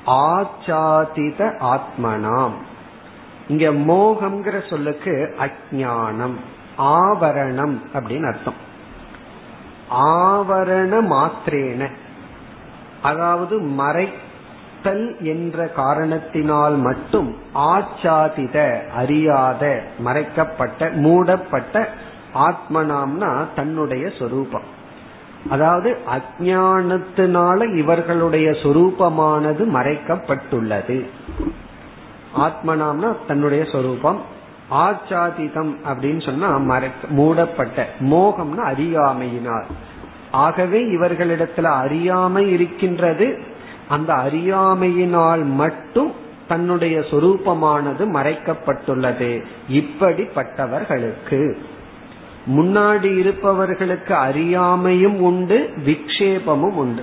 [0.07, 2.53] ஆச்சாதித ஆத்மனாம்.
[3.49, 6.35] இங்க மோகம்ங்கிற சொல்லுக்கு அஜானம்
[6.79, 8.73] ஆவரணம் அப்படின்னு அர்த்தம்.
[9.91, 11.91] ஆவரண மாத்திரேன.
[13.03, 14.13] அதாவது மறை
[14.85, 21.89] மறைத்தல் என்ற காரணத்தினால் மட்டும் ஆச்சாதித அறியாத மறைக்கப்பட்ட மூடப்பட்ட
[22.35, 24.63] ஆத்மனாம்னா தன்னுடைய சொரூபம்.
[25.51, 31.07] அதாவது அஜானத்தினால இவர்களுடைய சொரூபமானது மறைக்கப்பட்டுள்ளது.
[32.37, 34.21] ஆத்மனாம்னா தன்னுடைய சொரூபம்.
[34.71, 39.65] ஆச்சாதிதம் அப்படின்னு சொன்னா மறைக்க மூடப்பட்ட மோகம்னா அறியாமையினால்.
[40.31, 43.53] ஆகவே இவர்களிடத்துல அறியாமை இருக்கின்றது.
[43.89, 46.13] அந்த அறியாமையினால் மட்டும்
[46.49, 51.57] தன்னுடைய சொரூபமானது மறைக்கப்பட்டுள்ளது இப்படிப்பட்டவர்களுக்கு.
[52.57, 57.03] முன்னாடி இருப்பவர்களுக்கு அறியாமையும் உண்டு விக்ஷேபமும் உண்டு.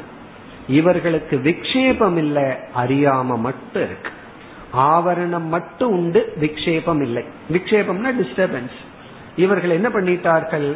[0.68, 2.44] இவர்களுக்கு விக்ஷேபம் இல்லை
[2.78, 4.10] அறியாம மட்டும் இருக்கு.
[4.78, 8.78] ஆவரணம் மட்டும் உண்டு விக்ஷேபம் இல்லை விக்ஷேபம்னா டிஸ்டர்பன்ஸ்
[9.36, 10.76] இவர்கள் என்ன பண்ணிட்டார்கள்?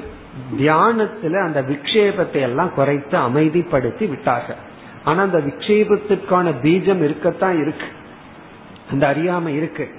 [0.57, 4.73] தியானத்துல அந்த விக்ஷேபத்தை எல்லாம் குறைத்து அமைதிப்படுத்தி விட்டார்கள்.
[5.05, 7.85] ஆனா அந்த விக்ஷேபத்துக்கான பீஜம் இருக்கத்தான் இருக்கு.
[8.91, 9.89] அந்த அறியாமை இருக்கு.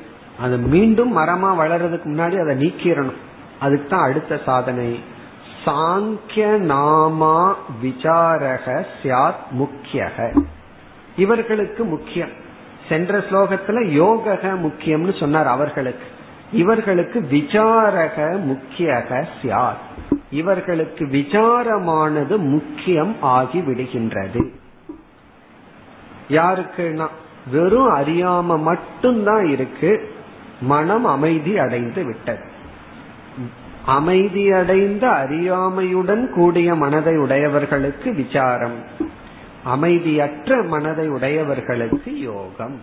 [0.40, 3.16] அது மீண்டும் மரமா வளர்றதுக்கு முன்னாடி அதை நீக்கிடணும்
[3.60, 5.00] அதுக்கு தான் அடுத்த சாதனை.
[5.64, 10.42] சாங்கிய நாமா விசாரக சியாத் முக்கியக.
[11.16, 12.30] இவர்களுக்கு முக்கியம்.
[12.88, 16.06] சென்ற ஸ்லோகத்துல யோக முக்கியம்னு சொன்னார் அவர்களுக்கு.
[16.52, 24.50] இவர்களுக்கு விசாரக முக்கியக சியாத் இவர்களுக்கு விசாரமானது முக்கியம் ஆகி விடுகின்றது
[26.28, 27.06] யாருக்குன்னா
[27.50, 30.14] வெறும் அறியாம மட்டும்தான் இருக்கு.
[30.60, 32.44] மனம் அமைதி அடைந்து விட்டது.
[33.86, 38.74] அமைதியடைந்த அறியாமையுடன் கூடிய மனதை உடையவர்களுக்கு விசாரம்.
[39.64, 42.80] அமைதியற்ற மனதை உடையவர்களுக்கு யோகம்.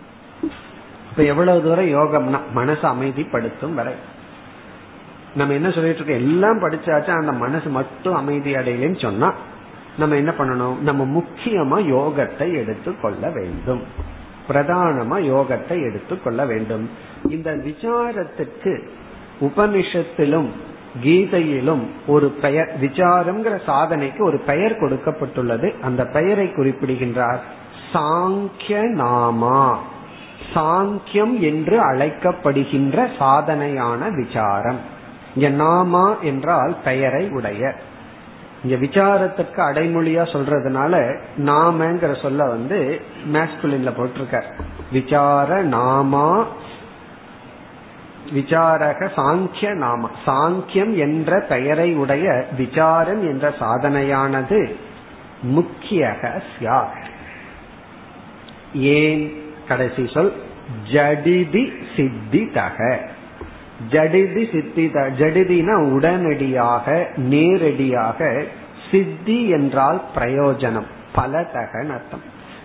[1.10, 3.92] இப்ப எவ்வளவு தூரம் யோகம்னா மனசு அமைதிப்படுத்தும் வரை.
[5.34, 6.16] நம்ம என்ன சொல்லிட்டு இருக்கோம்?
[6.16, 9.34] எல்லாம் படிச்சாச்சா அந்த மனசு மட்டும் அமைதி அடையலன்னு சொன்னா
[9.98, 10.78] நம்ம என்ன பண்ணணும்?
[10.78, 13.82] நம்ம முக்கியமா யோகத்தை எடுத்துக்கொள்ள வேண்டும்.
[14.48, 16.90] பிரதானமா யோகத்தை எடுத்துக்கொள்ள வேண்டும்.
[17.28, 18.88] இந்த விசாரத்துக்கு
[19.40, 20.48] உபனிஷத்திலும்
[21.02, 25.80] கீதையிலும் ஒரு பெயர் விசாரம்ங்கிற சாதனைக்கு ஒரு பெயர் கொடுக்கப்பட்டுள்ளது.
[25.80, 27.42] அந்த பெயரை குறிப்பிடுகின்றார்.
[27.92, 29.76] சாங்கிய நாமா.
[30.54, 34.78] சாங்கியம் என்று அழைக்கப்படுகின்ற சாதனையான விசாரம்.
[35.36, 37.74] இங்க நாமா என்றால் பெயரை உடைய.
[38.64, 43.00] இங்க விசாரத்திற்கு அடைமொழியா சொல்றதுனால நாமங்கிற சொல்ல வந்து
[43.32, 44.42] மேஸ்குலின்ல போட்டிருக்க
[44.92, 46.44] விசார நாமா
[48.34, 50.10] விசாரக சாங்கிய நாம.
[50.26, 54.74] சாங்கியம் என்ற பெயரை உடைய விசாரம் என்ற சாதனையானது
[55.42, 56.14] முக்கிய
[58.74, 59.42] ஏன்?
[59.68, 60.42] கடைசி சொல்
[60.92, 63.00] ஜடிதி சித்திதக.
[63.90, 68.44] ஜடிதி சித்தித ஜடிதினா உடனடியாக நேரடியாக
[68.90, 72.24] சித்தி என்றால் பிரயோஜனம் பலதகன் அர்த்தம்.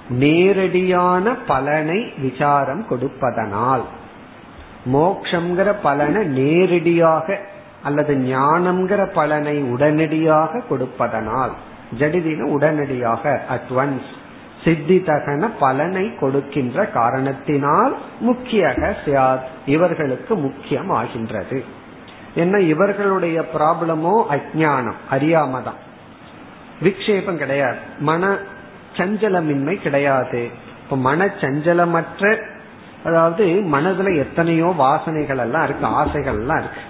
[0.10, 3.84] நேரடியான பலனை விசாரம் கொடுப்பதனால்
[4.93, 7.38] மோக்ஷங்கிற பலனை நேரடியாக
[7.84, 11.51] அல்லது ஞானம்ங்கிற பலனை உடனடியாக கொடுப்பதனால்
[11.99, 14.10] ஜடிதின உடனடியாக அட்வான்ஸ்
[14.64, 17.97] சித்திதகன பலனை கொடுக்கின்ற காரணத்தினால்
[18.28, 21.64] முக்கியக சியாத் இவர்களுக்கு முக்கியம் ஆகின்றது
[22.36, 25.80] என்ன இவர்களுடைய ப்ராப்ளமோ அஜானம் அறியாமதான்.
[26.84, 27.78] விக்ஷேபம் கிடையாது.
[27.99, 28.38] மன
[28.97, 30.49] சஞ்சலமின்மை கிடையாது.
[30.84, 32.41] இப்ப மன சஞ்சலமற்ற
[33.05, 36.82] அதாவது மனதுல எத்தனையோ வாசனைகள் எல்லாம் இருக்கு ஆசைகள் எல்லாம் இருக்கு.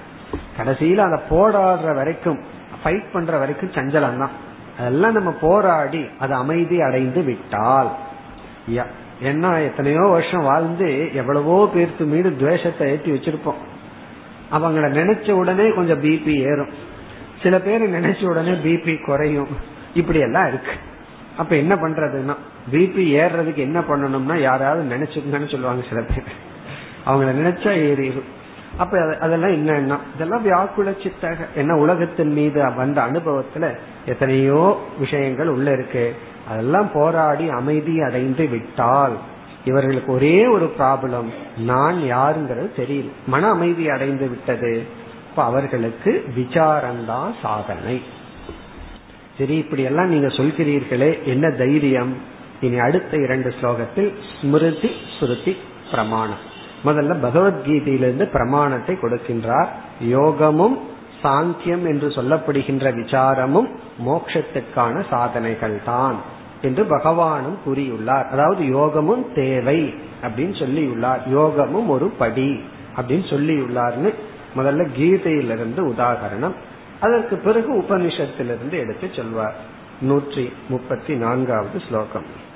[0.58, 2.40] கடைசியில அதை போராடுற வரைக்கும்
[2.84, 4.48] ஃபைட் பண்ற வரைக்கும் சஞ்சலம் தான்
[4.80, 7.90] அதெல்லாம் நம்ம போராடி அது அமைதி அடைந்து விட்டால்.
[9.30, 10.90] என்ன எத்தனையோ வருஷம் வாழ்ந்து
[11.22, 13.60] எவ்வளவோ பேர்த்து மீது துவேஷத்தை ஏற்றி வச்சிருப்போம்.
[14.58, 16.72] அவங்கள நினைச்ச உடனே கொஞ்சம் பிபி ஏறும்.
[17.44, 19.52] சில பேர் நினைச்ச உடனே பிபி குறையும்.
[20.00, 20.76] இப்படி எல்லாம் இருக்கு.
[21.42, 22.36] அப்ப என்ன பண்றதுன்னா
[22.74, 26.34] பிபி ஏறுறதுக்கு என்ன பண்ணணும்னா யாராவது நினைச்சுக்கங்கன்னு சொல்லுவாங்க சில பேர்.
[27.06, 28.30] அவங்கள நினைச்சா ஏறிடும்
[28.78, 36.16] அப்ப அதெல்லாம் என்னன்னா இதெல்லாம் வியாக்குல சித்தக என்ன உலகத்தின் மீது வந்த அனுபவத்துல எத்தனையோ விஷயங்கள் உள்ள இருக்கு.
[36.50, 39.18] அதெல்லாம் போராடி அமைதி அடைந்து விட்டால்
[39.66, 43.10] இவர்களுக்கு ஒரே ஒரு ப்ராப்ளம் நான் யாருங்கிறது தெரியல.
[43.28, 44.84] மன அமைதி அடைந்து விட்டது.
[45.30, 48.02] இப்ப அவர்களுக்கு விசாரம்தான் சாதனை.
[49.38, 52.18] சரி இப்படி எல்லாம் நீங்க சொல்கிறீர்களே என்ன தைரியம்?
[52.62, 55.58] இனி அடுத்த இரண்டு ஸ்லோகத்தில் ஸ்மிருதி சுருதி
[55.92, 56.49] பிரமாணம்.
[56.86, 59.68] முதல்ல பகவத்கீதையிலிருந்து பிரமாணத்தை கொடுக்கின்றார்.
[60.00, 60.80] யோகமும்
[61.24, 63.70] சாங்கியம் என்று சொல்லப்படுகின்ற விசாரமும்
[64.06, 66.16] மோட்சத்துக்கான சாதனைகள் தான்
[66.62, 68.28] என்று பகவானும் கூறியுள்ளார்.
[68.30, 71.20] அதாவது யோகமும் தேவை அப்படின்னு சொல்லியுள்ளார்.
[71.28, 72.64] யோகமும் ஒரு படி
[72.96, 74.14] அப்படின்னு சொல்லியுள்ளார்னு
[74.56, 76.56] முதல்ல கீதையிலிருந்து உதாகரணம்.
[77.00, 79.56] அதற்கு பிறகு உபனிஷத்திலிருந்து எடுத்து சொல்வார்.
[80.02, 82.48] நூற்றி முப்பத்தி நான்காவது ஸ்லோகம்.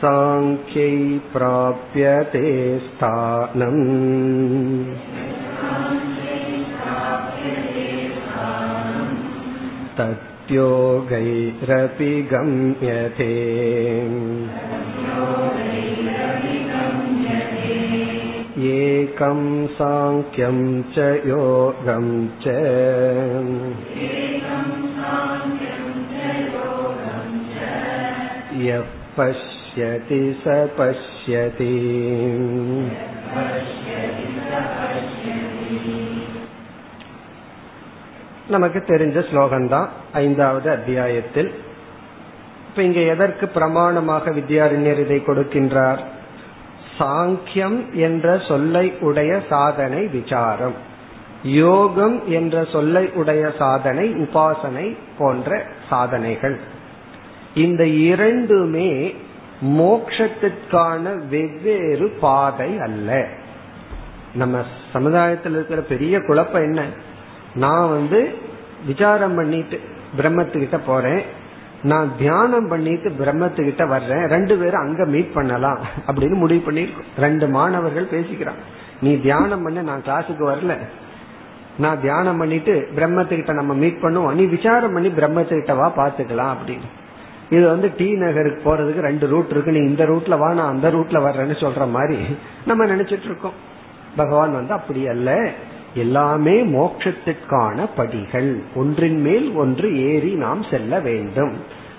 [0.00, 1.00] साङ्ख्यै
[1.32, 2.42] प्राप्यते
[2.84, 3.82] स्थानम्
[9.98, 13.28] तत्योगैरपि गम्यते
[18.70, 19.44] एकं
[19.76, 20.58] साङ्ख्यं
[20.96, 22.10] च योगं
[22.42, 22.44] च
[28.66, 28.84] यः
[29.16, 30.45] पश्य पश्यति स
[30.77, 31.73] पश्यति
[38.49, 39.87] நமக்கு தெரிஞ்ச ஸ்லோகம்தான்
[40.21, 41.49] ஐந்தாவது அத்தியாயத்தில்
[42.67, 46.01] இப்ப இங்க எதற்கு பிரமாணமாக வித்யாரண்யர் இதை கொடுக்கின்றார்
[46.97, 50.77] சாங்கியம் என்ற சொல்லை உடைய சாதனை விசாரம்
[51.57, 54.87] யோகம் என்ற சொல்லை உடைய சாதனை உபாசனை
[55.17, 55.49] போன்ற
[55.89, 56.57] சாதனைகள்
[57.55, 58.91] இந்த இரண்டுமே
[59.60, 63.26] மோக்ஷத்திற்கான வெவ்வேறு பாதை அல்ல.
[64.34, 66.84] நம்ம சமுதாயத்தில் இருக்கிற பெரிய குழப்பம் என்ன?
[67.54, 68.34] நான் வந்து
[68.86, 69.80] விசாரம் பண்ணிட்டு
[70.16, 71.22] பிரம்மத்துக்கிட்ட போறேன்.
[71.82, 74.26] நான் தியானம் பண்ணிட்டு பிரம்மத்துக்கிட்ட வர்றேன்.
[74.26, 78.60] ரெண்டு பேரும் அங்க மீட் பண்ணலாம் அப்படின்னு முடிவு பண்ணிருக்கோம் ரெண்டு மாணவர்கள் பேசிக்கிறான்
[79.00, 80.78] நீ தியானம் பண்ண நான் கிளாஸுக்கு வரல.
[81.78, 84.32] நான் தியானம் பண்ணிட்டு பிரம்மத்துக்கிட்ட நம்ம மீட் பண்ணுவோம்.
[84.32, 86.88] நீ விசாரம் பண்ணி பிரம்மத்துக்கிட்ட வா பாத்துக்கலாம் அப்படின்னு.
[87.50, 89.72] இது வந்து டி நகருக்கு போறதுக்கு ரெண்டு ரூட் இருக்கு.
[89.72, 92.18] நீ இந்த ரூட்ல வா நான் அந்த ரூட்ல வர்றேன்னு சொல்ற மாதிரி
[92.66, 93.58] நம்ம நினைச்சிட்டு இருக்கோம்.
[94.16, 95.30] பகவான் வந்து அப்படி அல்ல.
[95.94, 98.50] எல்லாமே மோட்சத்திற்கான படிகள்.
[98.74, 101.54] ஒன்றின் மேல் ஒன்று ஏறி நாம் செல்ல வேண்டும்.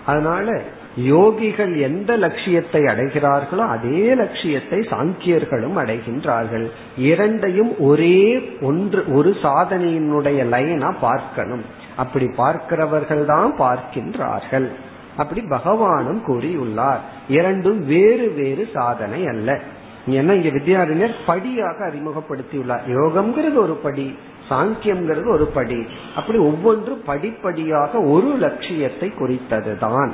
[0.05, 0.61] அதனால
[0.97, 6.65] யோகிகள் எந்த லட்சியத்தை அடைகிறார்களோ அதே லட்சியத்தை சாங்கியர்களும் அடைகின்றார்கள்.
[7.09, 8.21] இரண்டையும் ஒரே
[8.61, 11.65] ஒன்று ஒரு சாதனையினுடைய லைனா பார்க்கணும்.
[11.95, 14.69] அப்படி பார்க்கிறவர்கள் தான் பார்க்கின்றார்கள்.
[15.17, 16.99] அப்படி பகவானும் கூறியுள்ளார்.
[17.27, 19.59] இரண்டும் வேறு வேறு சாதனை அல்ல.
[20.07, 22.81] ஏன்னா இங்க வித்யாரண்யர் படியாக அறிமுகப்படுத்தியுள்ளார்.
[22.87, 24.17] யோகம்ங்கிறது ஒரு படி
[24.49, 25.85] சாங்கியம்ங்கிறது ஒரு படி.
[26.15, 30.11] அப்படி ஒவ்வொன்று படிப்படியாக ஒரு லட்சியத்தை குறித்ததுதான்.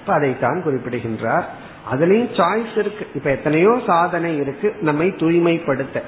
[0.00, 1.48] இப்ப அதைத்தான் குறிப்பிடுகின்றார்.
[1.92, 3.06] அதுலயும் சாய்ஸ் இருக்கு.
[3.14, 4.74] இப்ப எத்தனையோ சாதனை இருக்கு.
[4.80, 6.02] நம்மை தூய்மைப்படுத்த.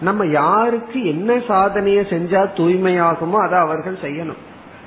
[0.00, 4.40] நம்ம யாருக்கு என்ன சாதனையை செஞ்சா தூய்மையாகுமோ அதை அவர்கள் செய்யணும்.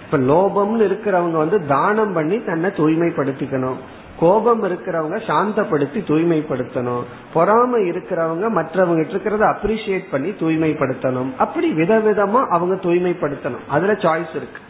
[0.06, 3.80] இப்ப லோபம்னு இருக்கிறவங்க வந்து தானம் பண்ணி தன்னை தூய்மைப்படுத்திக்கணும்.
[4.20, 7.03] கோபம் இருக்கிறவங்க சாந்தப்படுத்தி தூய்மைப்படுத்தணும்.
[7.34, 11.32] பொறாமை இருக்கிறவங்க மற்றவங்க இருக்கிறத அப்ரிசியேட் பண்ணி தூய்மைப்படுத்தணும்.
[11.38, 13.66] அப்படி விதவிதமா அவங்க தூய்மைப்படுத்தணும்.
[13.68, 14.62] அதுல சாய்ஸ் இருக்கு.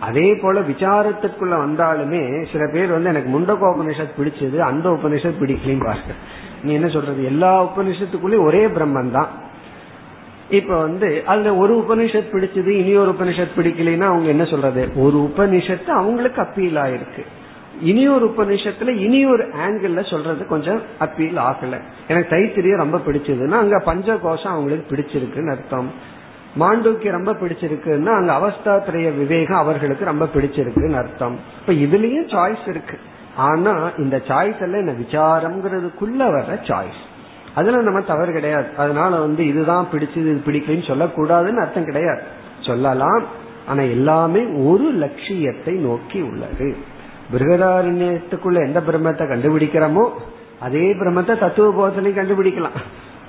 [0.00, 6.14] அதே போல விசாரத்துக்குள்ள வந்தாலுமே சில பேர் வந்து எனக்கு முண்டகோ உபநிஷத் பிடிச்சது அந்த உபனிஷத் பிடிக்கலையும் பாருங்க
[6.62, 7.24] நீ என்ன சொல்றது?
[7.24, 9.28] எல்லா உபநிஷத்துக்குள்ளயும் ஒரே பிரம்மன் தான்
[10.52, 14.88] இப்ப வந்து அதுல ஒரு உபனிஷத் பிடிச்சது இனி ஒரு உபனிஷத் பிடிக்கலைன்னா அவங்க என்ன சொல்றது?
[14.96, 17.24] ஒரு உபனிஷத்து அவங்களுக்கு அப்பீல் ஆயிருக்கு.
[17.80, 21.80] இனி ஒரு உபநிஷத்துல இனி ஒரு ஆங்கிள் சொல்றது கொஞ்சம் அப்பீல் ஆகல.
[22.08, 25.90] எனக்கு தைத்திரியம் ரொம்ப பிடிச்சதுன்னா அங்க பஞ்சகோஷம் அவங்களுக்கு பிடிச்சிருக்குன்னு அர்த்தம்.
[26.60, 31.38] மாண்டூக்கி ரொம்ப பிடிச்சிருக்குன்னா அங்க அவஸ்தாத்திரைய விவேகம் அவர்களுக்கு ரொம்ப பிடிச்சிருக்குன்னு அர்த்தம்.
[31.60, 32.98] இப்ப இதுலயும் சாய்ஸ் இருக்கு.
[33.36, 37.10] ஆனா இந்த சாய்ஸ் எல்லாம் என்ன விசாரம்ங்கிறதுக்குள்ள வர சாய்ஸ்
[37.54, 38.66] அதுல நம்ம தவறு கிடையாது.
[38.76, 42.22] அதனால வந்து இதுதான் பிடிச்சது இது பிடிக்கலன்னு சொல்லக்கூடாதுன்னு அர்த்தம் கிடையாது.
[42.60, 43.24] சொல்லலாம்.
[43.66, 46.76] ஆனா எல்லாமே ஒரு லட்சியத்தை நோக்கி உள்ளது.
[47.32, 50.10] பிருகதாரண்யத்துக்குள்ள எந்த பிரம்மத்தை கண்டுபிடிக்கிறோமோ
[50.60, 52.80] அதே பிரம்மத்தை தத்துவ போதனையும் கண்டுபிடிக்கலாம்.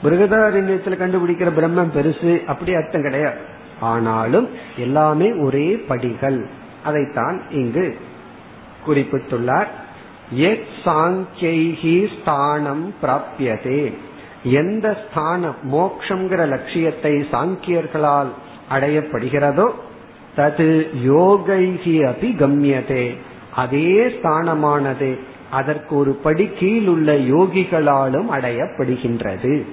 [0.03, 3.38] பிருகதாரண்யத்துல கண்டுபிடிக்கிற பிரம்மம் பெருசு அப்படி அர்த்தம் கிடையாது.
[3.80, 6.47] ஆனாலும் எல்லாமே ஒரே படிகள்.
[6.84, 7.97] அதைத்தான் இங்கு
[8.88, 9.67] குறிப்பிட்டுள்ளார்.
[10.30, 13.93] எத் சாங்கியைஹி ஸ்தானம் பிராபியதே.
[14.44, 18.32] எந்த ஸ்தானம் மோக்ஷங்கிற லட்சியத்தை சாங்கியர்களால்
[18.72, 19.70] அடையப்படுகிறதோ
[20.38, 23.18] தது யோகைகி அபி கம்யதே
[23.56, 25.18] அதே ஸ்தானமானது
[25.52, 29.66] அதற்கு ஒரு படி கீழ் உள்ள யோகிகளாலும் அடையப்படுகின்றது.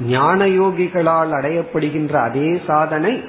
[0.00, 3.22] ஞான யோகிகளால் அடையப்படுகின்ற அதே சாதனை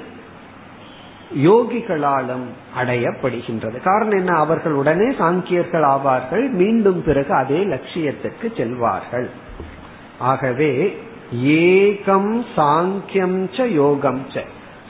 [1.36, 2.45] யோகிகளாலும்
[2.78, 3.82] அடையப்படுகின்றது.
[3.84, 4.34] காரணம் என்ன?
[4.34, 9.30] அவர்கள் உடனே சாங்கியர்கள் ஆவார்கள் மீண்டும் பிறகு அதே லட்சியத்துக்கு செல்வார்கள்.
[10.20, 10.97] ஆகவே
[11.43, 14.43] ஏகம் சாங்கியம் ச யோகம் ச.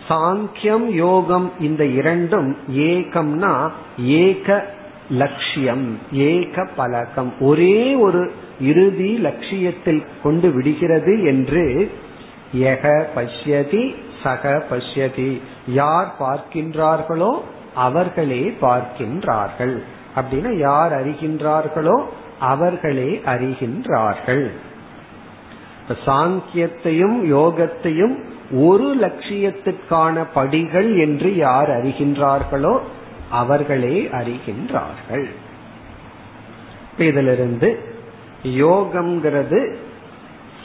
[0.09, 4.75] சாங்கியம் யோகம் இந்த இரண்டும் ஏகம்னா ஏக
[5.09, 11.91] லட்சியம் ஏக பலகம் ஒரே ஒரு இறுதி லட்சியத்தில் கொண்டு விடுகிறது என்று
[12.53, 15.41] எக பஷ்யதி சக பஷ்யதி.
[15.67, 17.39] யார் பார்க்கின்றார்களோ
[17.75, 19.81] அவர்களே பார்க்கின்றார்கள்.
[20.15, 22.03] அப்படின்னா யார் அறிகின்றார்களோ
[22.39, 24.51] அவர்களே அறிகின்றார்கள்.
[25.89, 28.15] சாங்கியத்தையும் யோகத்தையும்
[28.51, 32.79] ஒரு லட்சியத்துக்கான படிகள் என்று யார் அறிகின்றார்களோ
[33.29, 35.27] அவர்களே அறிகின்றார்கள்.
[36.97, 37.79] இதிலிருந்து
[38.43, 39.75] யோகம்ங்கிறது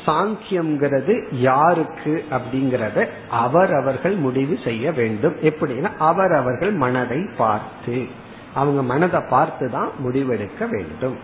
[0.07, 5.35] சாங்கியம்ங்கிறது யாருக்கு அப்படிங்கறத அவர்கள் முடிவு செய்ய வேண்டும்.
[5.43, 8.07] எப்படின்னா அவர் அவர்கள் மனதை பார்த்து
[8.55, 11.17] அவங்க மனதை பார்த்து தான் முடிவெடுக்க வேண்டும்.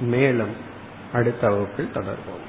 [0.00, 0.54] மேலும்
[1.12, 2.48] அடுத்த வகுப்பில் தொடர்போம்